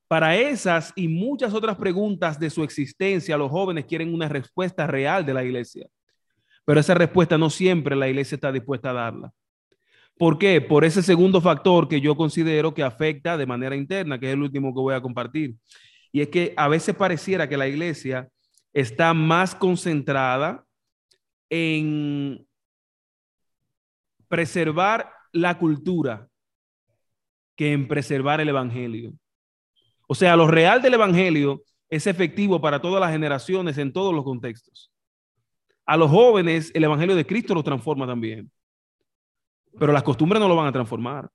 [0.08, 5.24] Para esas y muchas otras preguntas de su existencia, los jóvenes quieren una respuesta real
[5.24, 5.88] de la iglesia.
[6.65, 9.32] Pero esa respuesta no siempre la iglesia está dispuesta a darla.
[10.17, 10.62] ¿Por qué?
[10.62, 14.41] Por ese segundo factor que yo considero que afecta de manera interna, que es el
[14.41, 15.56] último que voy a compartir.
[16.12, 18.30] Y es que a veces pareciera que la iglesia
[18.74, 20.65] está más concentrada
[21.50, 22.48] en
[24.28, 26.28] preservar la cultura
[27.56, 29.13] que en preservar el evangelio.
[30.08, 34.24] O sea, lo real del evangelio es efectivo para todas las generaciones en todos los
[34.24, 34.91] contextos.
[35.86, 38.52] A los jóvenes el Evangelio de Cristo los transforma también.
[39.78, 41.30] Pero las costumbres no lo van a transformar,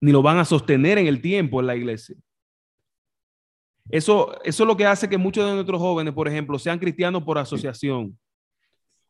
[0.00, 2.16] ni lo van a sostener en el tiempo en la iglesia.
[3.90, 7.22] Eso, eso es lo que hace que muchos de nuestros jóvenes, por ejemplo, sean cristianos
[7.22, 8.18] por asociación.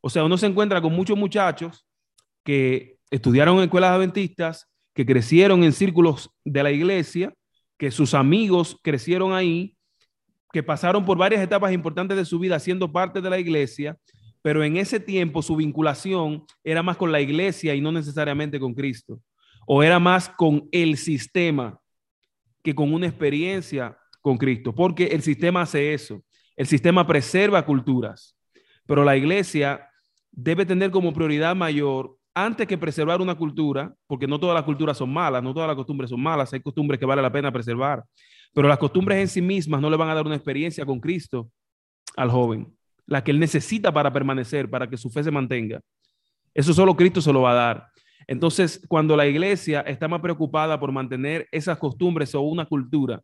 [0.00, 1.86] O sea, uno se encuentra con muchos muchachos
[2.42, 7.32] que estudiaron en escuelas adventistas, que crecieron en círculos de la iglesia,
[7.78, 9.76] que sus amigos crecieron ahí,
[10.52, 13.96] que pasaron por varias etapas importantes de su vida siendo parte de la iglesia
[14.42, 18.74] pero en ese tiempo su vinculación era más con la iglesia y no necesariamente con
[18.74, 19.20] Cristo,
[19.66, 21.80] o era más con el sistema
[22.62, 26.22] que con una experiencia con Cristo, porque el sistema hace eso,
[26.56, 28.34] el sistema preserva culturas,
[28.86, 29.86] pero la iglesia
[30.30, 34.96] debe tener como prioridad mayor antes que preservar una cultura, porque no todas las culturas
[34.96, 38.02] son malas, no todas las costumbres son malas, hay costumbres que vale la pena preservar,
[38.54, 41.50] pero las costumbres en sí mismas no le van a dar una experiencia con Cristo
[42.16, 42.74] al joven
[43.06, 45.80] la que él necesita para permanecer, para que su fe se mantenga.
[46.54, 47.88] Eso solo Cristo se lo va a dar.
[48.26, 53.20] Entonces, cuando la iglesia está más preocupada por mantener esas costumbres o una cultura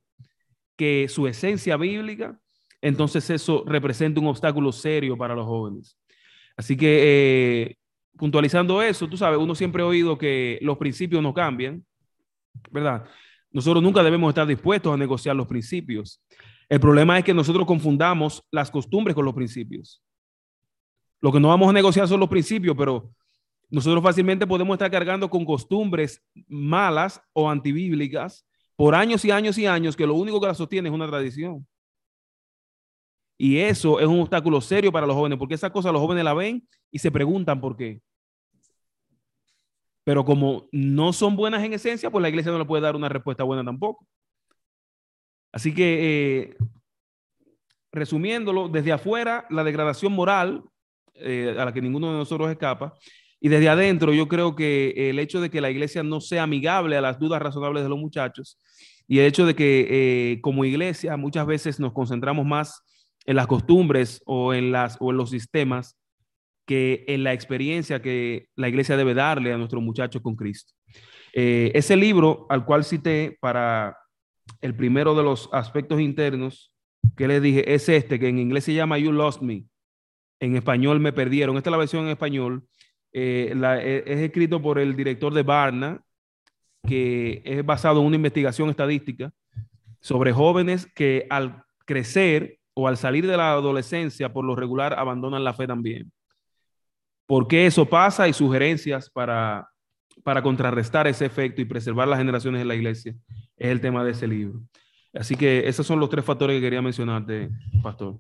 [0.78, 2.38] que su esencia bíblica,
[2.80, 5.98] entonces eso representa un obstáculo serio para los jóvenes.
[6.56, 7.76] Así que, eh,
[8.16, 11.84] puntualizando eso, tú sabes, uno siempre ha oído que los principios no cambian,
[12.70, 13.04] ¿verdad?
[13.50, 16.22] Nosotros nunca debemos estar dispuestos a negociar los principios.
[16.68, 20.00] El problema es que nosotros confundamos las costumbres con los principios.
[21.20, 23.10] Lo que no vamos a negociar son los principios, pero
[23.68, 28.47] nosotros fácilmente podemos estar cargando con costumbres malas o antibíblicas
[28.78, 31.66] por años y años y años que lo único que las sostiene es una tradición.
[33.36, 36.32] Y eso es un obstáculo serio para los jóvenes, porque esa cosa los jóvenes la
[36.32, 38.00] ven y se preguntan por qué.
[40.04, 43.08] Pero como no son buenas en esencia, pues la iglesia no le puede dar una
[43.08, 44.06] respuesta buena tampoco.
[45.50, 46.56] Así que, eh,
[47.90, 50.62] resumiéndolo, desde afuera, la degradación moral
[51.14, 52.94] eh, a la que ninguno de nosotros escapa,
[53.40, 56.96] y desde adentro, yo creo que el hecho de que la iglesia no sea amigable
[56.96, 58.58] a las dudas razonables de los muchachos
[59.06, 62.82] y el hecho de que eh, como iglesia muchas veces nos concentramos más
[63.26, 65.96] en las costumbres o en, las, o en los sistemas
[66.66, 70.74] que en la experiencia que la iglesia debe darle a nuestros muchachos con Cristo.
[71.32, 73.96] Eh, ese libro al cual cité para
[74.60, 76.72] el primero de los aspectos internos
[77.16, 79.64] que les dije es este, que en inglés se llama You Lost Me.
[80.40, 81.56] En español me perdieron.
[81.56, 82.64] Esta es la versión en español.
[83.12, 86.00] Eh, eh, es escrito por el director de Barna,
[86.86, 89.32] que es basado en una investigación estadística
[90.00, 95.42] sobre jóvenes que al crecer o al salir de la adolescencia, por lo regular, abandonan
[95.42, 96.12] la fe también.
[97.26, 98.28] ¿Por qué eso pasa?
[98.28, 99.68] Y sugerencias para,
[100.22, 103.14] para contrarrestar ese efecto y preservar las generaciones de la iglesia
[103.56, 104.60] es el tema de ese libro.
[105.12, 107.50] Así que esos son los tres factores que quería mencionarte,
[107.82, 108.16] Pastor.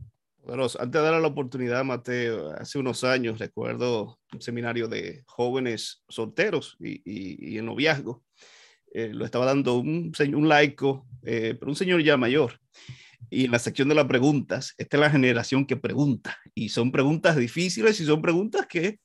[0.48, 6.02] Bueno, antes de darle la oportunidad, Mateo, hace unos años recuerdo un seminario de jóvenes
[6.08, 8.24] solteros y, en noviazgo.
[8.94, 12.58] Eh, lo estaba dando un, un laico, eh, pero un señor ya mayor.
[13.28, 16.38] Y en la sección de las preguntas, esta es la generación que pregunta.
[16.54, 19.00] Y son preguntas difíciles y son preguntas que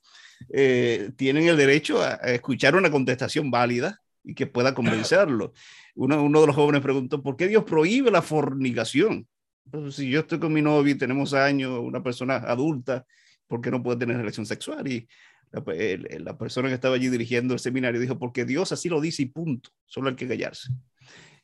[0.53, 5.51] eh, tienen el derecho a, escuchar una contestación válida y que pueda convencerlo.
[5.93, 9.27] Uno de los jóvenes preguntó, ¿por qué Dios prohíbe la fornicación?
[9.91, 13.05] Si yo estoy con mi novio y tenemos años, una persona adulta,
[13.47, 14.87] ¿por qué no puede tener relación sexual?
[14.87, 15.07] Y
[15.51, 15.63] la,
[16.19, 19.27] la, persona que estaba allí dirigiendo el seminario dijo, porque Dios así lo dice y
[19.27, 20.69] punto, solo hay que callarse.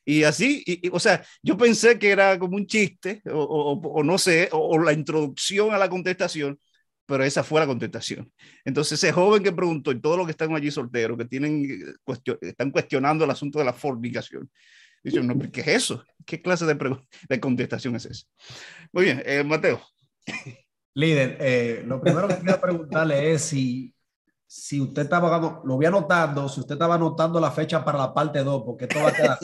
[0.06, 4.04] Y así, y, o sea, yo pensé que era como un chiste, o, o, o
[4.04, 6.60] no sé, o, la introducción a la contestación,
[7.06, 8.32] pero esa fue la contestación.
[8.66, 11.68] Entonces, ese joven que preguntó, y todos los que están allí solteros, que tienen,
[12.04, 14.50] cuestion, están cuestionando el asunto de la fornicación,
[15.04, 16.04] Dicen, no, ¿qué es eso?
[16.26, 16.98] ¿Qué clase de,
[17.28, 18.26] de contestación es esa?
[18.92, 19.82] Muy bien, eh, Mateo.
[20.94, 23.94] Líder, eh, lo primero que quiero preguntarle es si,
[24.46, 28.44] si usted estaba, lo voy anotando, si usted estaba anotando la fecha para la parte
[28.44, 29.40] 2, porque esto va a quedar.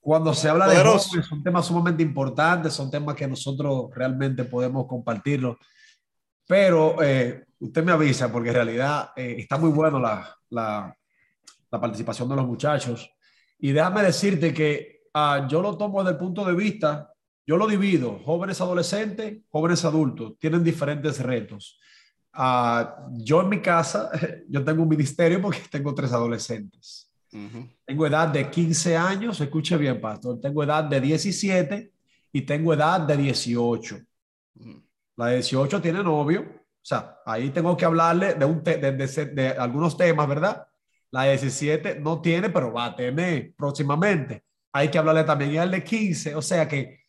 [0.00, 1.04] Cuando se habla Poderoso.
[1.04, 5.58] de jóvenes, son temas sumamente importantes, son temas que nosotros realmente podemos compartirlo.
[6.46, 10.96] Pero eh, usted me avisa, porque en realidad eh, está muy bueno la, la,
[11.70, 13.10] la participación de los muchachos.
[13.58, 17.12] Y déjame decirte que uh, yo lo tomo desde el punto de vista,
[17.46, 21.80] yo lo divido, jóvenes adolescentes, jóvenes adultos, tienen diferentes retos.
[22.36, 22.84] Uh,
[23.14, 24.10] yo en mi casa,
[24.48, 27.10] yo tengo un ministerio porque tengo tres adolescentes.
[27.32, 27.76] Uh -huh.
[27.84, 31.92] Tengo edad de 15 años, escuche bien, pastor, tengo edad de 17
[32.32, 33.96] y tengo edad de 18.
[33.96, 34.82] Uh -huh.
[35.16, 39.26] La de 18 tiene novio, o sea, ahí tengo que hablarle de, un de, de,
[39.26, 40.67] de algunos temas, ¿verdad?
[41.10, 44.44] La 17 no tiene, pero va a tener próximamente.
[44.72, 45.58] Hay que hablarle también.
[45.58, 47.00] Al de 15, o sea que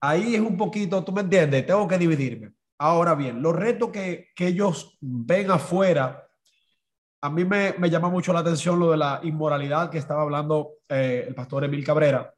[0.00, 2.52] ahí es un poquito, tú me entiendes, tengo que dividirme.
[2.78, 6.26] Ahora bien, los retos que, que ellos ven afuera,
[7.20, 10.78] a mí me, me, llama mucho la atención lo de la inmoralidad que estaba hablando
[10.88, 12.34] eh, el pastor Emil Cabrera.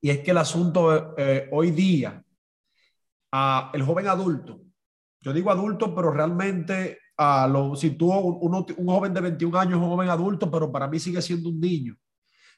[0.00, 2.24] Y es que el asunto eh, hoy día,
[3.32, 4.60] uh, el joven adulto,
[5.20, 9.90] yo digo adulto, pero realmente a lo sitúo uno, un joven de 21 años, un
[9.90, 11.94] joven adulto, pero para mí sigue siendo un niño.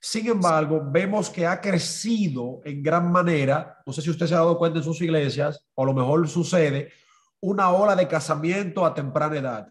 [0.01, 4.39] Sin embargo, vemos que ha crecido en gran manera, no sé si usted se ha
[4.39, 6.93] dado cuenta en sus iglesias, o a lo mejor sucede,
[7.41, 9.69] una ola de casamiento a temprana edad.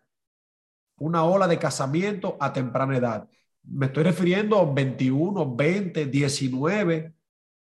[0.98, 3.30] Una ola de casamiento a temprana edad.
[3.64, 7.14] Me estoy refiriendo a 21, 20, 19,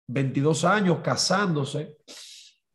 [0.07, 1.97] 22 años casándose.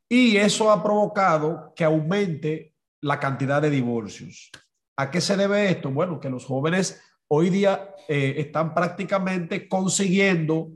[0.09, 2.76] Y eso ha provocado que aumente
[3.07, 4.51] la cantidad de divorcios.
[4.99, 5.91] ¿A qué se debe esto?
[5.91, 10.73] Bueno, que los jóvenes hoy día eh, están prácticamente consiguiendo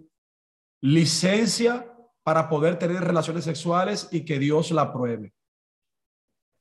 [0.81, 5.35] licencia para poder tener relaciones sexuales y que Dios la apruebe.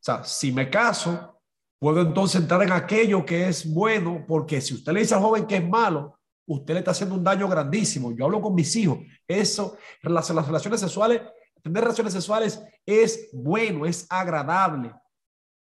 [0.01, 1.39] O sea, si me caso,
[1.79, 5.45] puedo entonces entrar en aquello que es bueno, porque si usted le dice al joven
[5.45, 6.17] que es malo,
[6.47, 8.11] usted le está haciendo un daño grandísimo.
[8.11, 8.99] Yo hablo con mis hijos.
[9.27, 11.21] Eso, las, las relaciones sexuales,
[11.61, 14.93] tener relaciones sexuales es bueno, es agradable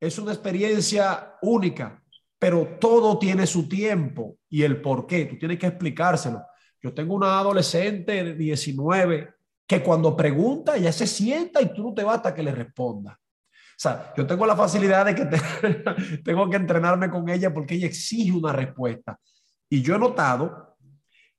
[0.00, 2.02] es una experiencia única,
[2.38, 5.24] pero todo tiene su tiempo y el por qué.
[5.26, 6.42] Tú tienes que explicárselo.
[6.82, 9.34] Yo tengo una adolescente de 19
[9.66, 13.18] que cuando pregunta ya se sienta y tú no te vas hasta que le responda.
[13.18, 17.74] O sea, yo tengo la facilidad de que te, tengo que entrenarme con ella porque
[17.74, 19.18] ella exige una respuesta.
[19.68, 20.76] Y yo he notado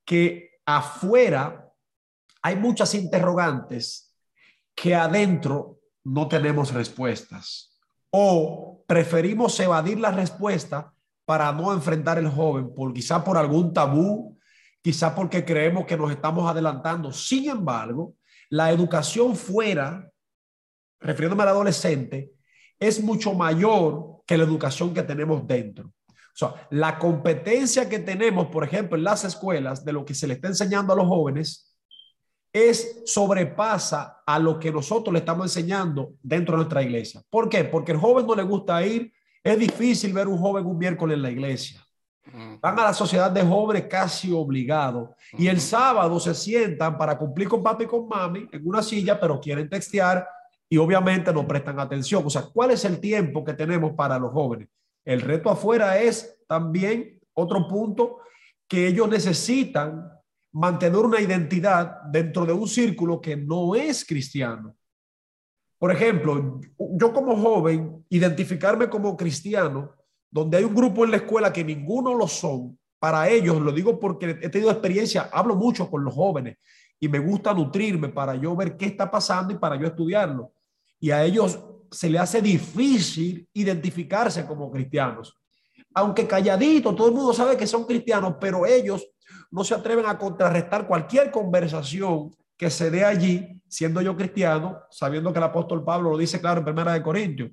[0.03, 1.71] que afuera
[2.41, 4.15] hay muchas interrogantes
[4.75, 7.76] que adentro no tenemos respuestas
[8.11, 10.93] o preferimos evadir la respuesta
[11.25, 14.37] para no enfrentar el joven, por, quizá por algún tabú,
[14.81, 17.11] quizá porque creemos que nos estamos adelantando.
[17.11, 18.15] Sin embargo,
[18.49, 20.09] la educación fuera,
[21.01, 22.31] refiriéndome al adolescente,
[22.79, 25.91] es mucho mayor que la educación que tenemos dentro.
[26.07, 30.27] O sea, la competencia que tenemos, por ejemplo, en las escuelas, de lo que se
[30.27, 31.66] le está enseñando a los jóvenes,
[32.57, 37.21] es sobrepasa a lo que nosotros le estamos enseñando dentro de nuestra iglesia.
[37.29, 37.63] ¿Por qué?
[37.63, 39.11] Porque el joven no le gusta ir.
[39.43, 41.83] Es difícil ver un joven un miércoles en la iglesia.
[42.59, 45.09] Van a la sociedad de jóvenes casi obligados.
[45.37, 49.19] Y el sábado se sientan para cumplir con papi y con mami en una silla,
[49.19, 50.27] pero quieren textear
[50.69, 52.23] y obviamente no prestan atención.
[52.25, 54.67] O sea, ¿cuál es el tiempo que tenemos para los jóvenes?
[55.05, 58.19] El reto afuera es también otro punto
[58.67, 60.11] que ellos necesitan
[60.57, 64.75] mantener una identidad dentro de un círculo que no es cristiano.
[65.77, 69.93] Por ejemplo, yo como joven, identificarme como cristiano,
[70.31, 73.99] donde hay un grupo en la escuela que ninguno lo son, para ellos, lo digo
[73.99, 76.57] porque he tenido experiencia, hablo mucho con los jóvenes
[76.99, 80.53] y me gusta nutrirme para yo ver qué está pasando y para yo estudiarlo.
[80.99, 81.59] Y a ellos
[81.91, 85.37] se le hace difícil identificarse como cristianos.
[85.93, 89.07] Aunque calladito, todo el mundo sabe que son cristianos, pero ellos
[89.51, 95.32] no se atreven a contrarrestar cualquier conversación que se dé allí, siendo yo cristiano, sabiendo
[95.32, 97.51] que el apóstol Pablo lo dice claro en Primera de Corintios.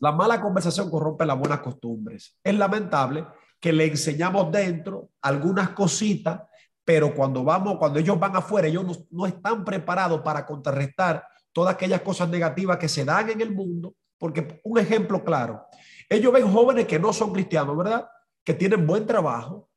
[0.00, 2.38] La mala conversación corrompe las buenas costumbres.
[2.42, 3.26] Es lamentable
[3.60, 6.42] que le enseñamos dentro algunas cositas,
[6.84, 11.74] pero cuando vamos, cuando ellos van afuera, ellos no, no están preparados para contrarrestar todas
[11.74, 15.66] aquellas cosas negativas que se dan en el mundo, porque un ejemplo claro,
[16.08, 18.08] ellos ven jóvenes que no son cristianos, ¿verdad?
[18.44, 19.68] Que tienen buen trabajo,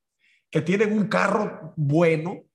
[0.56, 2.46] que tienen un carro bueno,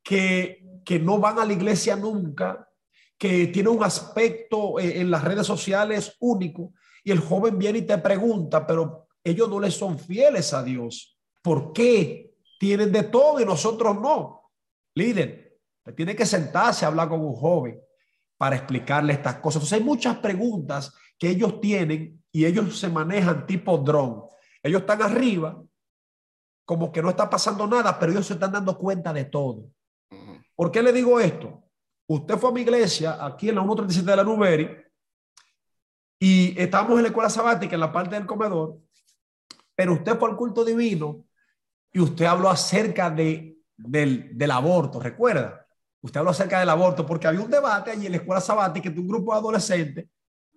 [0.00, 2.70] que, que no van a la iglesia nunca,
[3.18, 6.72] que tiene un aspecto eh, en las redes sociales único,
[7.02, 11.18] y el joven viene y te pregunta, pero ellos no les son fieles a Dios.
[11.42, 12.32] ¿Por qué?
[12.60, 14.52] Tienen de todo y nosotros no.
[14.94, 15.58] Líder,
[15.96, 17.80] tiene que sentarse a hablar con un joven
[18.36, 19.56] para explicarle estas cosas.
[19.64, 24.22] Entonces hay muchas preguntas que ellos tienen y ellos se manejan tipo dron.
[24.62, 25.60] Ellos están arriba
[26.66, 29.70] como que no está pasando nada, pero ellos se están dando cuenta de todo.
[30.54, 31.62] ¿Por qué le digo esto?
[32.08, 34.76] Usted fue a mi iglesia aquí en la 137 de la Nuberi
[36.18, 38.80] y estamos en la escuela sabática en la parte del comedor,
[39.76, 41.24] pero usted fue al culto divino
[41.92, 45.66] y usted habló acerca de, del, del aborto, ¿recuerda?
[46.00, 49.00] Usted habló acerca del aborto porque había un debate allí en la escuela sabática de
[49.00, 50.08] un grupo de adolescentes.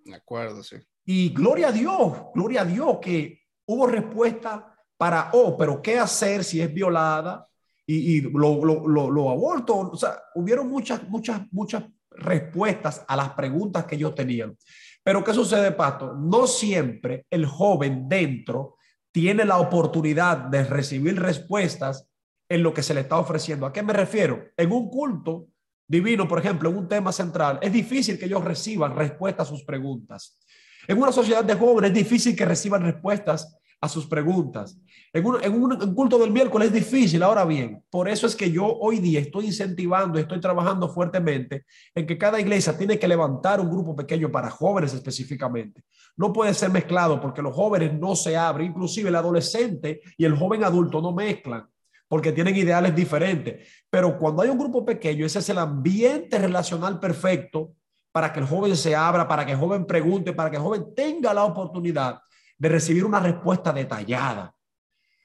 [0.04, 0.76] De acuerdo, sí.
[1.04, 4.69] Y gloria a Dios, gloria a Dios que hubo respuesta
[5.00, 7.48] para, oh, pero ¿qué hacer si es violada?
[7.86, 9.78] Y, lo, lo, lo, lo, aborto.
[9.78, 14.54] O sea, hubieron muchas, muchas, muchas respuestas a las preguntas que ellos tenían.
[15.02, 16.14] Pero ¿qué sucede, Pasto?
[16.14, 18.76] No siempre el joven dentro
[19.10, 22.06] tiene la oportunidad de recibir respuestas
[22.46, 23.64] en lo que se le está ofreciendo.
[23.64, 24.48] ¿A qué me refiero?
[24.54, 25.46] En un culto
[25.88, 29.64] divino, por ejemplo, en un tema central, es difícil que ellos reciban respuestas a sus
[29.64, 30.38] preguntas.
[30.86, 34.78] En una sociedad de jóvenes es difícil que reciban respuestas a sus preguntas.
[35.12, 37.22] En un, en un culto del miércoles es difícil.
[37.22, 41.64] Ahora bien, por eso es que yo hoy día estoy incentivando, estoy trabajando fuertemente
[41.94, 45.82] en que cada iglesia tiene que levantar un grupo pequeño para jóvenes específicamente.
[46.16, 50.36] No puede ser mezclado porque los jóvenes no se abren, inclusive el adolescente y el
[50.36, 51.66] joven adulto no mezclan
[52.06, 53.68] porque tienen ideales diferentes.
[53.88, 57.72] Pero cuando hay un grupo pequeño, ese es el ambiente relacional perfecto
[58.12, 60.86] para que el joven se abra, para que el joven pregunte, para que el joven
[60.94, 62.20] tenga la oportunidad
[62.60, 64.54] de recibir una respuesta detallada.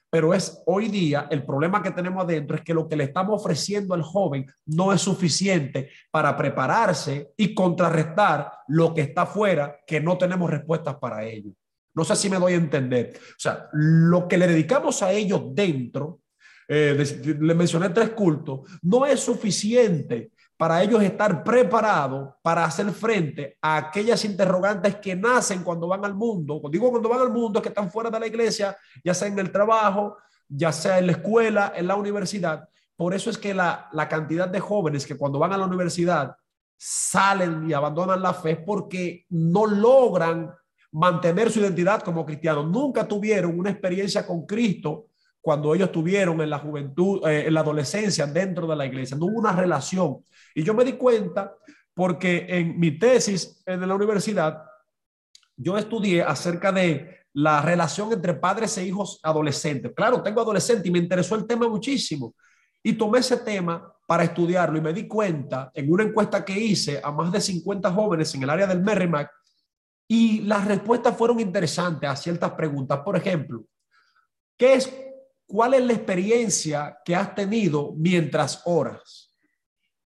[0.08, 3.40] Pero es hoy día el problema que tenemos adentro es que lo que le estamos
[3.40, 10.00] ofreciendo al joven no es suficiente para prepararse y contrarrestar lo que está afuera, que
[10.00, 11.50] no tenemos respuestas para ello.
[11.94, 13.12] No sé si me doy a entender.
[13.16, 16.20] O sea, lo que le dedicamos a ellos dentro,
[16.68, 16.96] eh,
[17.38, 23.76] le mencioné tres cultos, no es suficiente para ellos estar preparados para hacer frente a
[23.76, 26.60] aquellas interrogantes que nacen cuando van al mundo.
[26.70, 29.38] Digo cuando van al mundo, es que están fuera de la iglesia, ya sea en
[29.38, 30.16] el trabajo,
[30.48, 32.68] ya sea en la escuela, en la universidad.
[32.96, 36.34] Por eso es que la, la cantidad de jóvenes que cuando van a la universidad
[36.78, 40.50] salen y abandonan la fe porque no logran
[40.92, 42.66] mantener su identidad como cristianos.
[42.66, 45.08] Nunca tuvieron una experiencia con Cristo
[45.46, 49.16] cuando ellos tuvieron en la juventud, eh, en la adolescencia dentro de la iglesia.
[49.16, 50.24] No hubo una relación.
[50.52, 51.54] Y yo me di cuenta
[51.94, 54.64] porque en mi tesis en la universidad,
[55.56, 59.92] yo estudié acerca de la relación entre padres e hijos adolescentes.
[59.94, 62.34] Claro, tengo adolescente y me interesó el tema muchísimo.
[62.82, 67.00] Y tomé ese tema para estudiarlo y me di cuenta en una encuesta que hice
[67.00, 69.30] a más de 50 jóvenes en el área del Merrimack
[70.08, 72.98] y las respuestas fueron interesantes a ciertas preguntas.
[73.04, 73.62] Por ejemplo,
[74.56, 75.05] ¿qué es
[75.46, 79.32] ¿Cuál es la experiencia que has tenido mientras oras?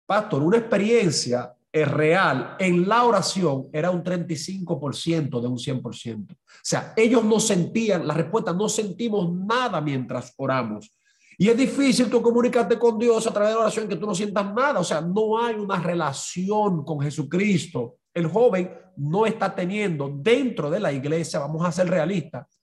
[0.06, 6.34] Pastor, una experiencia eh, real en la oración era un 35% de un 100%.
[6.34, 10.92] O sea, ellos no sentían, la respuesta, no sentimos nada mientras oramos.
[11.38, 14.14] Y es difícil tú comunicarte con Dios a través de la oración que tú no
[14.14, 14.80] sientas nada.
[14.80, 18.00] O sea, no hay una relación con Jesucristo.
[18.14, 22.59] El joven no está teniendo dentro de la iglesia, vamos a ser realistas,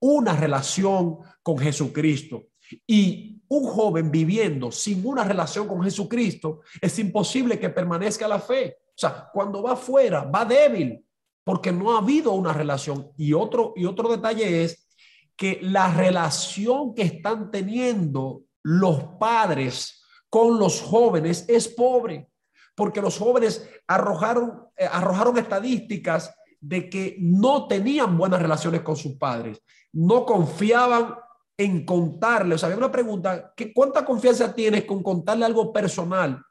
[0.00, 2.46] una relación con Jesucristo.
[2.86, 8.78] Y un joven viviendo sin una relación con Jesucristo, es imposible que permanezca la fe.
[8.88, 11.04] O sea, cuando va afuera, va débil,
[11.44, 13.12] porque no ha habido una relación.
[13.16, 14.88] Y otro, y otro detalle es
[15.36, 22.28] que la relación que están teniendo los padres con los jóvenes es pobre,
[22.74, 29.16] porque los jóvenes arrojaron, eh, arrojaron estadísticas de que no tenían buenas relaciones con sus
[29.16, 29.62] padres,
[29.96, 31.14] no confiaban
[31.56, 32.54] en contarle.
[32.54, 36.42] O sea, había una pregunta, ¿qué, ¿cuánta confianza tienes con contarle algo personal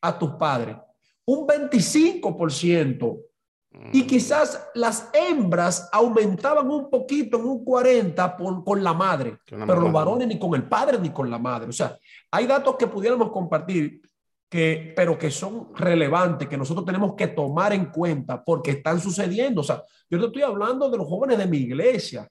[0.00, 0.76] a tus padres?
[1.24, 3.20] Un 25%.
[3.92, 4.06] Y mm.
[4.06, 9.92] quizás las hembras aumentaban un poquito en un 40 por, con la madre, pero los
[9.92, 11.70] varones ni con el padre ni con la madre.
[11.70, 11.96] O sea,
[12.30, 14.00] hay datos que pudiéramos compartir,
[14.48, 19.62] que, pero que son relevantes, que nosotros tenemos que tomar en cuenta porque están sucediendo.
[19.62, 22.28] O sea, yo no estoy hablando de los jóvenes de mi iglesia,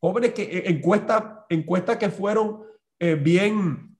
[0.00, 2.62] jóvenes que eh, encuestas encuesta que fueron
[2.98, 3.96] eh, bien,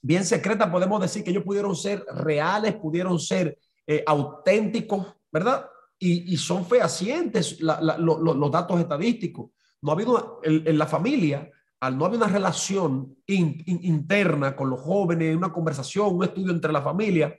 [0.00, 5.68] bien secretas, podemos decir que ellos pudieron ser reales, pudieron ser eh, auténticos, ¿verdad?
[5.98, 9.50] Y, son fehacientes los datos estadísticos.
[9.80, 15.34] No ha habido en, la familia, al no haber una relación interna con los jóvenes,
[15.34, 17.34] una conversación, un estudio entre la familia,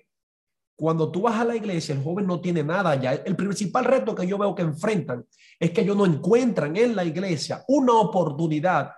[0.78, 3.14] cuando tú vas a la iglesia, el joven no tiene nada ya.
[3.14, 5.26] El principal reto que yo veo que enfrentan
[5.60, 8.92] es que ellos no encuentran en la iglesia una oportunidad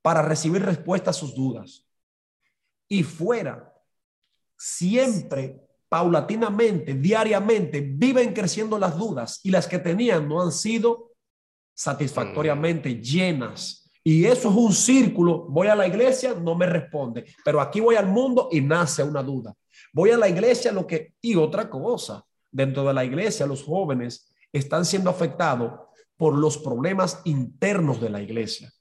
[0.00, 1.86] para recibir respuesta a sus dudas.
[2.88, 3.74] Y fuera,
[4.56, 11.12] siempre, paulatinamente, diariamente, viven creciendo las dudas y las que tenían no han sido
[11.74, 13.00] satisfactoriamente mm.
[13.02, 13.90] llenas.
[14.02, 15.44] Y eso es un círculo.
[15.50, 19.22] Voy a la iglesia, no me responde, pero aquí voy al mundo y nace una
[19.22, 19.54] duda.
[19.92, 21.14] Voy a la iglesia, lo que...
[21.20, 25.72] Y otra cosa, dentro de la iglesia los jóvenes están siendo afectados
[26.16, 28.72] por los problemas internos de la iglesia.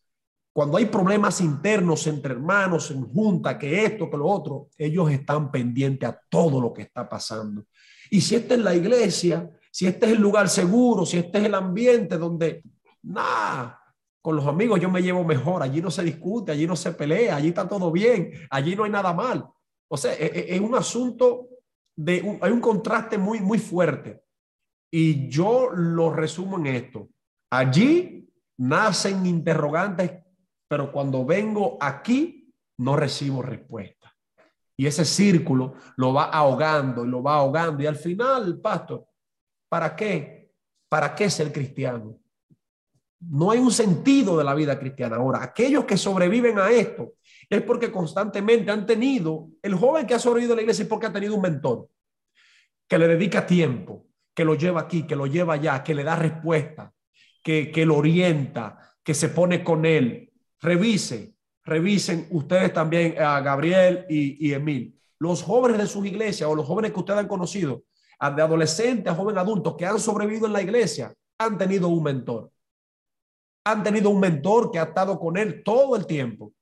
[0.53, 5.51] Cuando hay problemas internos entre hermanos, en junta, que esto, que lo otro, ellos están
[5.51, 7.65] pendientes a todo lo que está pasando.
[8.09, 11.45] Y si esta es la iglesia, si este es el lugar seguro, si este es
[11.45, 12.63] el ambiente donde,
[13.03, 13.79] nada,
[14.19, 17.35] con los amigos yo me llevo mejor, allí no se discute, allí no se pelea,
[17.35, 19.45] allí está todo bien, allí no hay nada mal.
[19.89, 21.47] O sea, e, e, es, un asunto
[21.95, 24.23] de, hay un contraste muy, muy fuerte.
[24.91, 27.09] Y yo lo resumo en esto.
[27.49, 30.11] Allí nacen interrogantes,
[30.67, 34.13] pero cuando vengo aquí no recibo respuesta.
[34.75, 37.81] Y ese círculo lo va ahogando y lo va ahogando.
[37.81, 39.07] Y al final, pastor,
[39.67, 40.51] ¿para qué?
[40.87, 42.19] ¿Para qué ser cristiano?
[43.19, 45.15] No hay un sentido de la vida cristiana.
[45.15, 47.13] Ahora, aquellos que sobreviven a esto
[47.49, 51.07] es porque constantemente han tenido, el joven que ha sobrevivido a la iglesia es porque
[51.07, 51.89] ha tenido un mentor
[52.87, 56.15] que le dedica tiempo, que lo lleva aquí, que lo lleva allá, que le da
[56.15, 56.93] respuesta,
[57.43, 60.31] que, que lo orienta, que se pone con él.
[60.59, 64.99] Revise, revisen ustedes también a Gabriel y, Emil.
[65.19, 67.83] Los jóvenes de sus iglesias o los jóvenes que ustedes han conocido,
[68.19, 72.51] de adolescentes a jóvenes adultos que han sobrevivido en la iglesia, han tenido un mentor.
[73.65, 76.53] Han tenido un mentor que ha estado con él todo el tiempo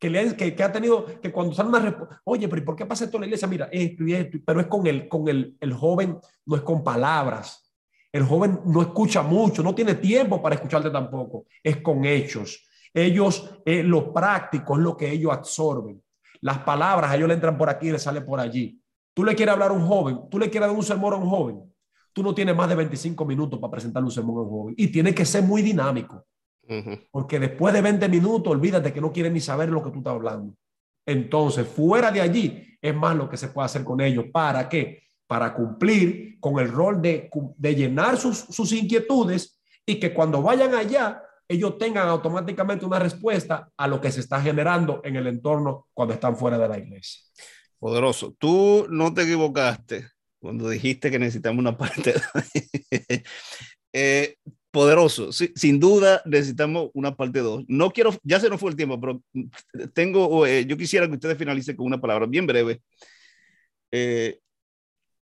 [0.00, 3.04] que, le, que, ha tenido, que cuando sale una oye, pero ¿y por qué pasa
[3.04, 3.46] esto en la iglesia?
[3.46, 6.82] Mira, esto y esto, pero es con el, con el, el joven, no es con
[6.82, 7.70] palabras.
[8.10, 12.66] El joven no escucha mucho, no tiene tiempo para escucharte tampoco, es con hechos.
[12.92, 16.02] Ellos, eh, lo práctico es lo que ellos absorben.
[16.40, 18.80] Las palabras, a ellos le entran por aquí y le salen por allí.
[19.12, 21.28] Tú le quieres hablar a un joven, tú le quieres dar un sermón a un
[21.28, 21.74] joven,
[22.12, 24.88] tú no tienes más de 25 minutos para presentarle un sermón a un joven y
[24.88, 26.24] tiene que ser muy dinámico.
[27.10, 30.14] Porque después de 20 minutos, olvídate que no quieren ni saber lo que tú estás
[30.14, 30.54] hablando.
[31.06, 34.26] Entonces, fuera de allí, es más lo que se puede hacer con ellos.
[34.32, 35.02] ¿Para qué?
[35.26, 40.74] Para cumplir con el rol de, de llenar sus, sus inquietudes y que cuando vayan
[40.74, 45.88] allá, ellos tengan automáticamente una respuesta a lo que se está generando en el entorno
[45.92, 47.22] cuando están fuera de la iglesia.
[47.78, 50.06] Poderoso, tú no te equivocaste
[50.38, 52.14] cuando dijiste que necesitamos una parte.
[53.92, 54.36] eh,
[54.70, 55.32] poderoso.
[55.32, 57.64] sin duda necesitamos una parte 2.
[57.68, 59.22] No quiero, ya se nos fue el tiempo, pero
[59.92, 62.80] tengo, eh, yo quisiera que ustedes finalicen con una palabra bien breve.
[63.90, 64.38] Eh,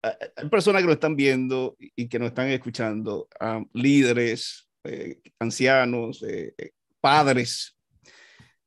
[0.04, 3.28] hay personas que nos están viendo y que nos están escuchando,
[3.74, 6.26] líderes, eh, ancianos,
[7.00, 7.78] padres.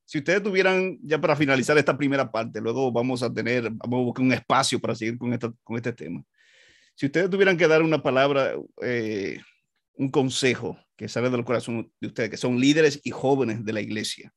[0.04, 4.04] Si ustedes tuvieran, ya para finalizar esta primera parte, luego vamos a tener, vamos a
[4.04, 6.22] buscar un espacio para seguir con, esta, con este tema.
[6.94, 8.52] Si ustedes tuvieran que dar una palabra,
[8.82, 9.40] eh,
[9.97, 13.80] un consejo que sale del corazón de ustedes, que son líderes y jóvenes de la
[13.80, 14.32] iglesia,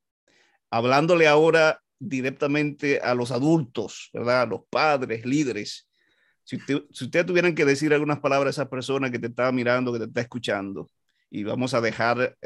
[0.69, 4.41] hablándole ahora directamente a los adultos, ¿verdad?
[4.41, 5.89] A los padres, líderes.
[6.43, 9.91] Si, si ustedes tuvieran que decir algunas palabras a esa persona que te está mirando,
[9.93, 10.87] que te está escuchando,
[11.29, 12.37] y vamos a dejar,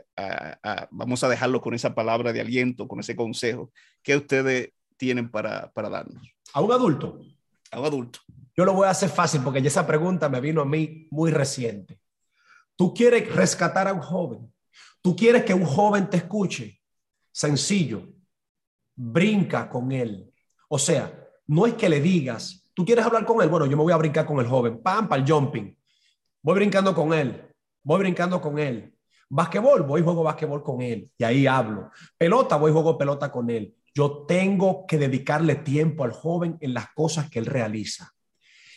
[0.89, 5.71] vamos a dejarlo con esa palabra de aliento, con ese consejo, ¿qué ustedes tienen para,
[5.71, 6.27] para darnos?
[6.53, 7.21] A un adulto.
[7.71, 8.19] A un adulto.
[8.55, 12.00] Yo lo voy a hacer fácil porque esa pregunta me vino a mí muy reciente.
[12.81, 14.51] Tú quieres rescatar a un joven.
[15.03, 16.81] Tú quieres que un joven te escuche.
[17.31, 18.09] Sencillo.
[18.95, 20.33] Brinca con él.
[20.67, 21.13] O sea,
[21.45, 23.49] no es que le digas, tú quieres hablar con él.
[23.49, 24.81] Bueno, yo me voy a brincar con el joven.
[24.81, 25.77] Pam, jumping.
[26.41, 27.53] Voy brincando con él.
[27.83, 28.91] Voy brincando con él.
[29.29, 31.07] Basquetbol, voy y juego basquetbol con él.
[31.19, 31.91] Y ahí hablo.
[32.17, 33.75] Pelota, voy y juego pelota con él.
[33.93, 38.11] Yo tengo que dedicarle tiempo al joven en las cosas que él realiza.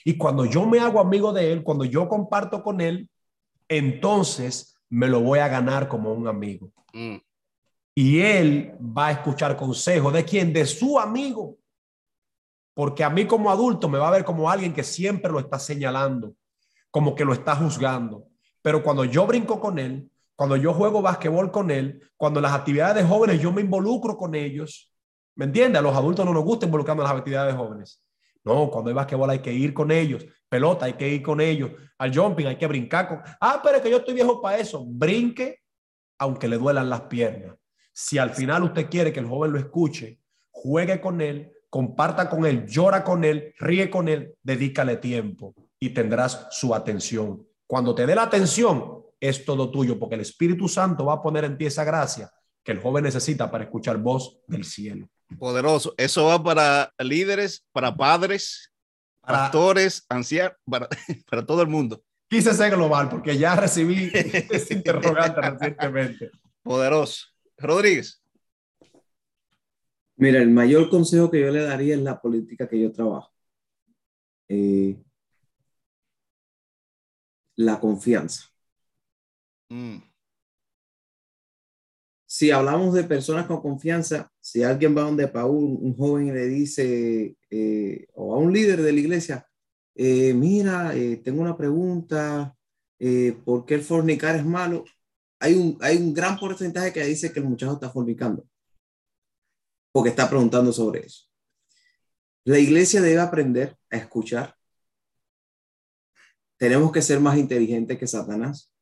[0.04, 3.08] Y cuando yo me hago amigo de él, cuando yo comparto con él,
[3.68, 6.72] entonces me lo voy a ganar como un amigo.
[6.92, 7.16] Mm.
[7.96, 11.58] Y él va a escuchar consejos de quién, de su amigo.
[12.74, 15.58] Porque a mí como adulto me va a ver como alguien que siempre lo está
[15.58, 16.34] señalando,
[16.90, 18.26] como que lo está juzgando.
[18.62, 22.96] Pero cuando yo brinco con él, cuando yo juego basquetbol con él, cuando las actividades
[22.96, 24.92] de jóvenes yo me involucro con ellos,
[25.36, 25.78] ¿me entiendes?
[25.78, 28.02] A los adultos no nos gusta involucrarnos en las actividades de jóvenes.
[28.42, 31.72] No, cuando hay basquetbol hay que ir con ellos, pelota hay que ir con ellos,
[31.98, 33.18] al jumping hay que brincar con...
[33.40, 34.84] Ah, pero es que yo estoy viejo para eso.
[34.86, 35.64] Brinque
[36.16, 37.56] aunque le duelan las piernas.
[37.92, 40.20] Si al final usted quiere que el joven lo escuche,
[40.52, 45.90] juegue con él, comparta con él, llora con él, ríe con él, dedícale tiempo y
[45.90, 47.44] tendrás su atención.
[47.66, 51.44] Cuando te dé la atención, es todo tuyo, porque el Espíritu Santo va a poner
[51.44, 52.30] en ti esa gracia
[52.62, 55.08] que el joven necesita para escuchar voz del cielo.
[55.36, 55.94] Poderoso.
[55.96, 58.70] Eso va para líderes, para padres,
[59.24, 60.88] para, pastores, ancianos, para,
[61.30, 62.02] para todo el mundo.
[62.28, 66.30] Quise ser global porque ya recibí ese interrogante recientemente.
[66.62, 67.26] Poderoso.
[67.58, 68.22] Rodríguez.
[70.16, 73.32] Mira, el mayor consejo que yo le daría es la política que yo trabajo.
[74.48, 74.96] Eh,
[77.56, 78.48] la confianza.
[79.68, 79.98] Mm.
[82.34, 86.46] Si hablamos de personas con confianza, si alguien va donde Paul, un joven, y le
[86.48, 89.48] dice, eh, o a un líder de la iglesia,
[89.94, 92.52] eh, mira, eh, tengo una pregunta,
[93.44, 94.84] ¿por qué el fornicar es malo?
[95.38, 98.44] Hay un, hay un gran porcentaje que dice que el muchacho está fornicando,
[99.92, 101.28] porque está preguntando sobre eso.
[102.42, 104.56] La iglesia debe aprender a escuchar
[106.56, 108.73] tenemos que ser más inteligentes que Satanás.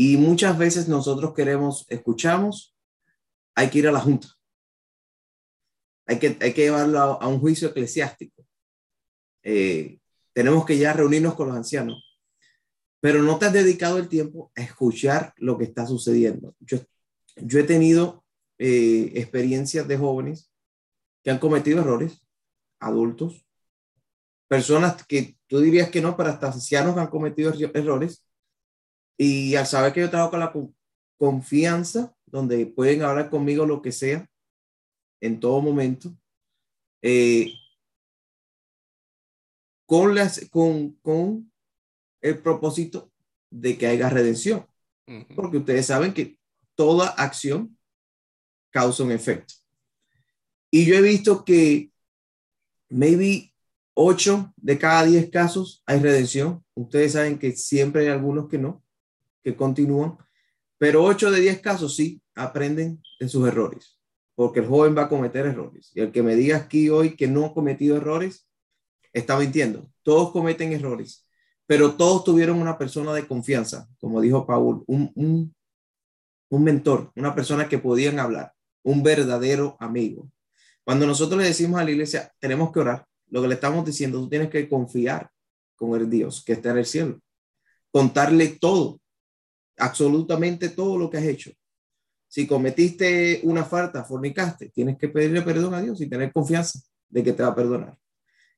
[0.00, 2.72] Y muchas veces nosotros queremos, escuchamos,
[3.56, 4.28] hay que ir a la junta.
[6.06, 8.46] Hay que, hay que llevarlo a, un juicio eclesiástico.
[9.42, 9.98] Eh,
[10.32, 12.16] tenemos que ya reunirnos con los ancianos.
[13.00, 16.54] Pero no te has dedicado el tiempo a escuchar lo que está sucediendo.
[16.60, 16.78] Yo,
[17.34, 18.24] yo he tenido
[18.56, 20.52] eh, experiencias de jóvenes
[21.24, 22.24] que han cometido errores,
[22.78, 23.44] adultos,
[24.46, 28.27] personas que tú dirías que no, pero hasta ancianos han cometido errores.
[29.18, 30.52] Y al saber que yo trabajo con la
[31.18, 34.30] confianza, donde pueden hablar conmigo lo que sea,
[35.20, 36.16] en todo momento,
[37.02, 37.52] eh,
[39.86, 41.52] con, las, con, con
[42.20, 43.10] el propósito
[43.50, 44.66] de que haya redención.
[45.34, 46.38] Porque ustedes saben que
[46.74, 47.76] toda acción
[48.70, 49.54] causa un efecto.
[50.70, 51.90] Y yo he visto que
[52.90, 53.54] maybe
[53.94, 56.64] 8 de cada 10 casos hay redención.
[56.74, 58.84] Ustedes saben que siempre hay algunos que no,
[59.56, 60.16] continúan,
[60.78, 63.98] pero 8 de 10 casos sí aprenden de sus errores,
[64.34, 65.90] porque el joven va a cometer errores.
[65.94, 68.48] Y el que me diga aquí hoy que no ha cometido errores,
[69.12, 69.90] está mintiendo.
[70.02, 71.26] Todos cometen errores,
[71.66, 75.54] pero todos tuvieron una persona de confianza, como dijo Paul, un, un,
[76.50, 80.30] un mentor, una persona que podían hablar, un verdadero amigo.
[80.84, 84.18] Cuando nosotros le decimos a la iglesia, tenemos que orar, lo que le estamos diciendo,
[84.20, 85.30] tú tienes que confiar
[85.76, 87.20] con el Dios que está en el cielo.
[87.90, 89.00] Contarle todo,
[89.78, 91.50] absolutamente todo lo que has hecho.
[92.26, 97.22] Si cometiste una falta, fornicaste, tienes que pedirle perdón a Dios y tener confianza de
[97.22, 97.96] que te va a perdonar.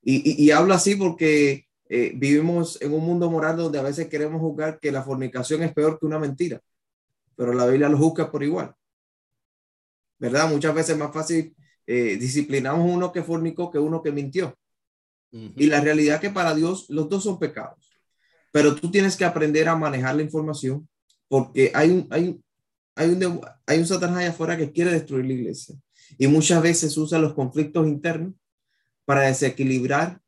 [0.03, 4.41] Y, y, hablo así porque eh, vivimos en un mundo moral donde a veces queremos
[4.41, 6.61] juzgar que la fornicación es peor que una mentira,
[7.37, 8.75] pero la Biblia lo juzga por igual.
[10.19, 10.51] ¿Verdad?
[10.51, 11.55] Muchas veces es más fácil
[11.87, 14.57] eh, disciplinamos uno que fornicó que uno que mintió.
[15.33, 17.89] Y la realidad es que para Dios los dos son pecados.
[18.51, 20.89] Pero tú tienes que aprender a manejar la información
[21.31, 22.41] porque hay un, hay,
[22.97, 25.77] hay un, hay un Satanás allá afuera que quiere destruir la iglesia.
[26.19, 28.35] Y muchas veces usa los conflictos internos
[29.05, 30.21] para desequilibrar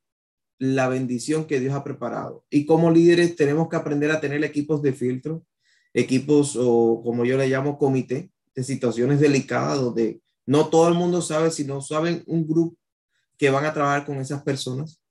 [0.59, 2.45] la bendición que Dios ha preparado.
[2.51, 5.45] Y como líderes tenemos que aprender a tener equipos de filtro,
[5.93, 11.21] equipos o como yo le llamo comité de situaciones delicadas donde no todo el mundo
[11.21, 12.77] sabe, si no saben un grupo
[13.37, 15.03] que van a trabajar con esas personas.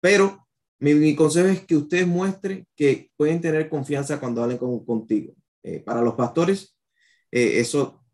[0.00, 0.43] Pero
[0.92, 5.34] mi, consejo es que ustedes muestren que pueden tener confianza cuando hablen con, contigo.
[5.62, 6.76] Eh, para los pastores,
[7.30, 8.04] eh, eso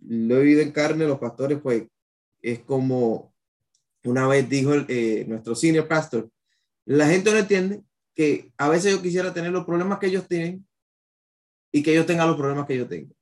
[0.00, 1.84] lo he vivido en carne, los pastores, pues
[2.40, 3.34] es como
[4.04, 6.30] una vez dijo eh, nuestro senior pastor,
[6.84, 7.82] la gente no entiende
[8.14, 10.66] que a veces yo quisiera tener los problemas que ellos tienen
[11.70, 13.14] y que ellos tengan los problemas que yo tengo.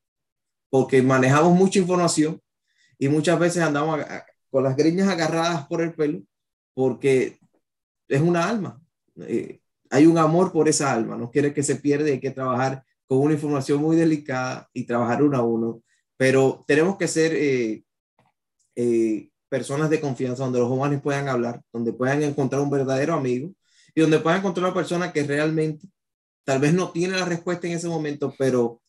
[0.68, 2.40] Porque manejamos mucha información
[2.98, 4.00] y muchas veces andamos
[4.50, 6.22] con las greñas agarradas por el pelo
[6.74, 7.38] porque
[8.08, 8.80] es una alma.
[9.26, 9.60] Eh,
[9.90, 13.18] hay un amor por esa alma, no quiere que se pierda, hay que trabajar con
[13.18, 15.82] una información muy delicada y trabajar uno a uno,
[16.16, 17.84] pero tenemos que ser eh,
[18.76, 23.52] eh, personas de confianza donde los jóvenes puedan hablar, donde puedan encontrar un verdadero amigo
[23.94, 25.88] y donde puedan encontrar una persona que realmente
[26.44, 28.80] tal vez no tiene la respuesta en ese momento, pero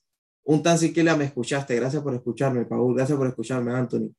[0.44, 4.14] un tan siquiera me escuchaste, gracias por escucharme, Paul, gracias por escucharme, Anthony.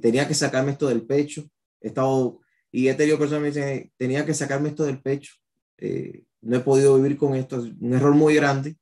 [0.00, 1.44] tenía que sacarme esto del pecho,
[1.80, 2.40] he estado
[2.72, 5.34] y he tenido personas que me dicen, tenía que sacarme esto del pecho,
[5.80, 8.76] eh, no he podido vivir con esto, es un error muy grande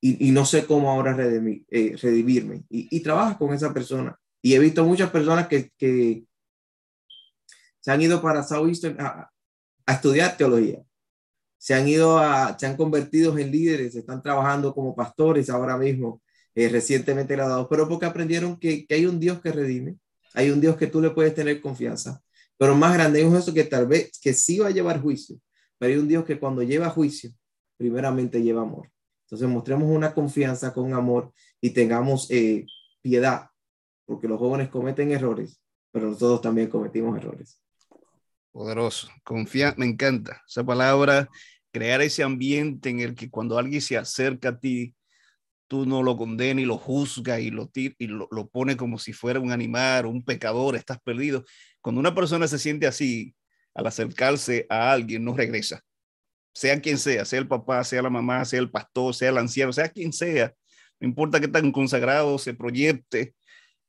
[0.00, 2.64] y, no sé cómo ahora eh, redimirme.
[2.68, 4.14] Y, y trabajas con esa persona.
[4.42, 6.24] Y he visto muchas personas que, que
[7.80, 9.30] se han ido para Southeastern a,
[9.86, 10.82] a, estudiar teología.
[11.56, 16.20] Se han ido a, se han convertido en líderes, están trabajando como pastores ahora mismo,
[16.54, 19.96] eh, recientemente graduados, pero porque aprendieron que, que hay un Dios que redime,
[20.34, 22.22] hay un Dios que tú le puedes tener confianza
[22.56, 25.38] pero más grande es eso que tal vez que sí va a llevar juicio,
[25.78, 27.30] pero hay un Dios que cuando lleva juicio,
[27.76, 28.90] primeramente lleva amor.
[29.26, 32.66] Entonces mostremos una confianza con amor y tengamos eh,
[33.00, 33.48] piedad,
[34.04, 35.60] porque los jóvenes cometen errores,
[35.90, 37.60] pero nosotros también cometimos errores.
[38.52, 41.28] Poderoso, confía, me encanta esa palabra,
[41.72, 44.94] crear ese ambiente en el que cuando alguien se acerca a ti,
[45.66, 49.12] tú no lo condenas y lo juzga y lo, y lo, lo pone como si
[49.12, 51.44] fuera un animal, un pecador, estás perdido.
[51.80, 53.34] Cuando una persona se siente así,
[53.74, 55.82] al acercarse a alguien, no regresa.
[56.52, 59.72] Sea quien sea, sea el papá, sea la mamá, sea el pastor, sea el anciano,
[59.72, 60.54] sea quien sea.
[61.00, 63.34] No importa qué tan consagrado se proyecte.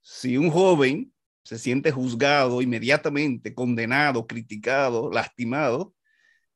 [0.01, 1.13] Si un joven
[1.43, 5.93] se siente juzgado inmediatamente, condenado, criticado, lastimado,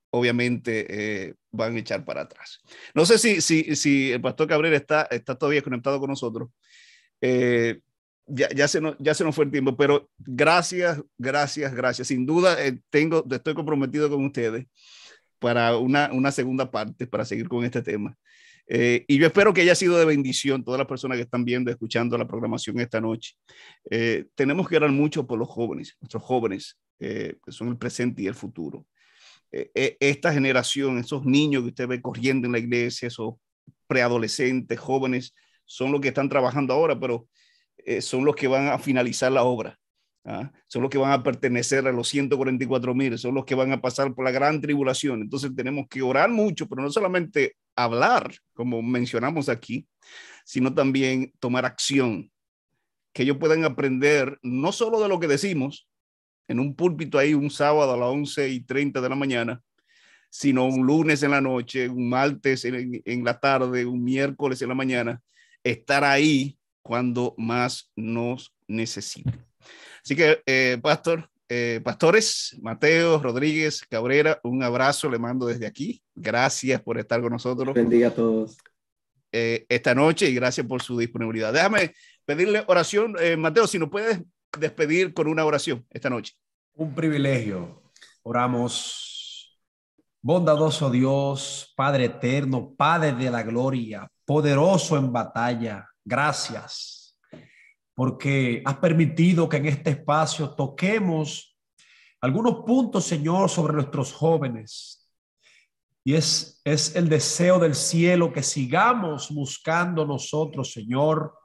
[0.09, 0.87] obviamente
[1.27, 2.61] eh, van a echar para atrás.
[2.95, 6.49] No sé si, si, si el pastor Cabrera está, está todavía conectado con nosotros.
[7.21, 7.79] Eh,
[8.29, 12.07] ya, ya, se nos, ya se nos fue el tiempo, pero gracias, gracias, gracias.
[12.07, 14.65] Sin duda, eh, tengo, estoy comprometido con ustedes
[15.39, 18.15] para una, una segunda parte, para seguir con este tema.
[18.67, 21.71] Eh, y yo espero que haya sido de bendición todas las personas que están viendo,
[21.71, 23.33] escuchando la programación esta noche.
[23.89, 28.27] Eh, tenemos que orar mucho por los jóvenes, nuestros jóvenes, que son el presente y
[28.27, 28.85] el futuro.
[29.49, 33.35] esta generación, esos niños que usted ve corriendo en la iglesia, esos
[33.87, 35.33] preadolescentes, jóvenes,
[35.65, 37.27] son los que están trabajando ahora, pero
[37.85, 39.79] eh, son los que van a finalizar la obra.
[40.25, 40.51] ¿ah?
[40.67, 43.81] Son los que van a pertenecer a los 144 mil, son los que van a
[43.81, 45.21] pasar por la gran tribulación.
[45.21, 49.87] Entonces tenemos que orar mucho, pero no solamente hablar, como mencionamos aquí,
[50.45, 52.31] sino también tomar acción.
[53.13, 55.87] Que ellos puedan aprender no solo de lo que decimos
[56.47, 59.61] en un púlpito ahí un sábado a las 11 y 30 de la mañana,
[60.29, 64.69] sino un lunes en la noche, un martes en, en la tarde, un miércoles en
[64.69, 65.21] la mañana,
[65.63, 66.58] estar ahí
[66.89, 69.45] cuando más nos necesiten.
[70.03, 76.01] Así que, eh, pastor, eh, pastores, Mateo, Rodríguez, Cabrera, un abrazo le mando desde aquí.
[76.15, 77.75] Gracias por estar con nosotros.
[77.75, 78.57] Bendiga a todos.
[79.31, 81.53] Eh, esta noche y gracias por su disponibilidad.
[81.53, 81.93] Déjame
[82.25, 83.15] pedirle oración.
[83.37, 84.19] Mateo, si nos puedes
[84.57, 86.33] despedir con una oración esta noche.
[86.73, 87.83] Un privilegio.
[88.23, 89.59] Oramos.
[90.23, 96.99] Bondadoso Dios, Padre eterno, Padre de la gloria, poderoso en batalla, Gracias
[97.99, 101.59] porque has permitido que en este espacio toquemos
[102.21, 105.05] algunos puntos, Señor, sobre nuestros jóvenes.
[106.05, 111.37] Y es, es el deseo del cielo que sigamos buscando nosotros, Señor,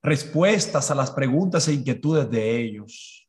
[0.00, 3.28] respuestas a las preguntas e inquietudes de ellos.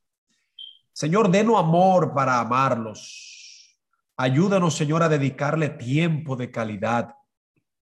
[0.94, 3.76] Señor, denos amor para amarlos.
[4.16, 7.16] Ayúdanos, Señor, a dedicarle tiempo de calidad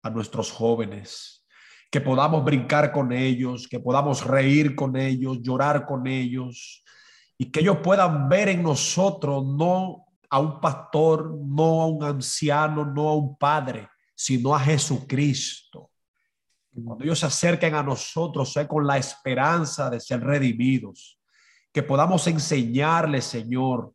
[0.03, 1.40] a nuestros jóvenes
[1.91, 6.85] que podamos brincar con ellos, que podamos reír con ellos, llorar con ellos
[7.37, 12.85] y que ellos puedan ver en nosotros no a un pastor, no a un anciano,
[12.85, 15.91] no a un padre, sino a Jesucristo.
[16.73, 21.19] Cuando ellos se acerquen a nosotros, sea con la esperanza de ser redimidos,
[21.73, 23.93] que podamos enseñarles, Señor,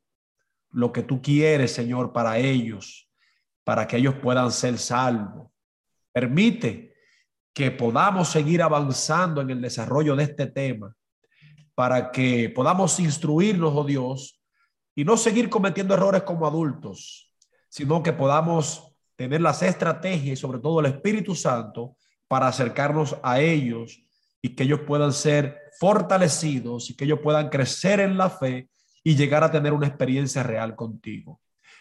[0.71, 3.09] lo que tú quieres, Señor, para ellos,
[3.63, 5.49] para que ellos puedan ser salvos.
[6.11, 6.94] Permite
[7.55, 10.93] que podamos seguir avanzando en el desarrollo de este tema,
[11.73, 14.41] para que podamos instruirnos, oh Dios,
[14.93, 17.33] y no seguir cometiendo errores como adultos,
[17.69, 21.95] sino que podamos tener las estrategias y sobre todo el Espíritu Santo
[22.27, 24.03] para acercarnos a ellos
[24.41, 28.69] y que ellos puedan ser fortalecidos y que ellos puedan crecer en la fe
[29.01, 31.39] y llegar a tener una experiencia real contigo.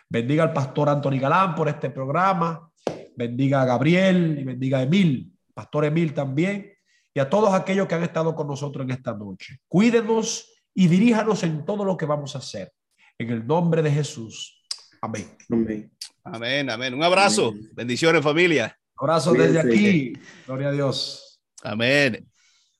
[0.08, 2.70] Bendiga al pastor Anthony Galán por este programa,
[3.16, 6.72] bendiga a Gabriel y bendiga a Emil, pastor Emil también,
[7.14, 9.58] y a todos aquellos que han estado con nosotros en esta noche.
[9.68, 12.72] Cuídenos y diríjanos en todo lo que vamos a hacer.
[13.16, 14.60] En el nombre de Jesús.
[15.00, 15.36] Amén.
[15.48, 15.92] Amén.
[16.24, 16.94] Amén, amén.
[16.94, 17.48] Un abrazo.
[17.48, 17.70] Amén.
[17.72, 18.76] Bendiciones, familia.
[18.96, 20.12] Abrazo desde aquí.
[20.46, 21.40] Gloria a Dios.
[21.62, 22.28] Amén.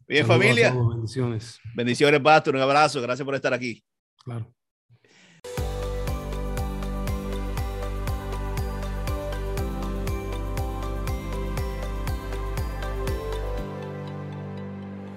[0.07, 0.72] Bien, Saludos familia.
[0.72, 1.61] todos, bendiciones.
[1.75, 2.57] Bendiciones, Pastor.
[2.57, 3.01] Un abrazo.
[3.01, 3.83] Gracias por estar aquí.
[4.25, 4.53] Claro.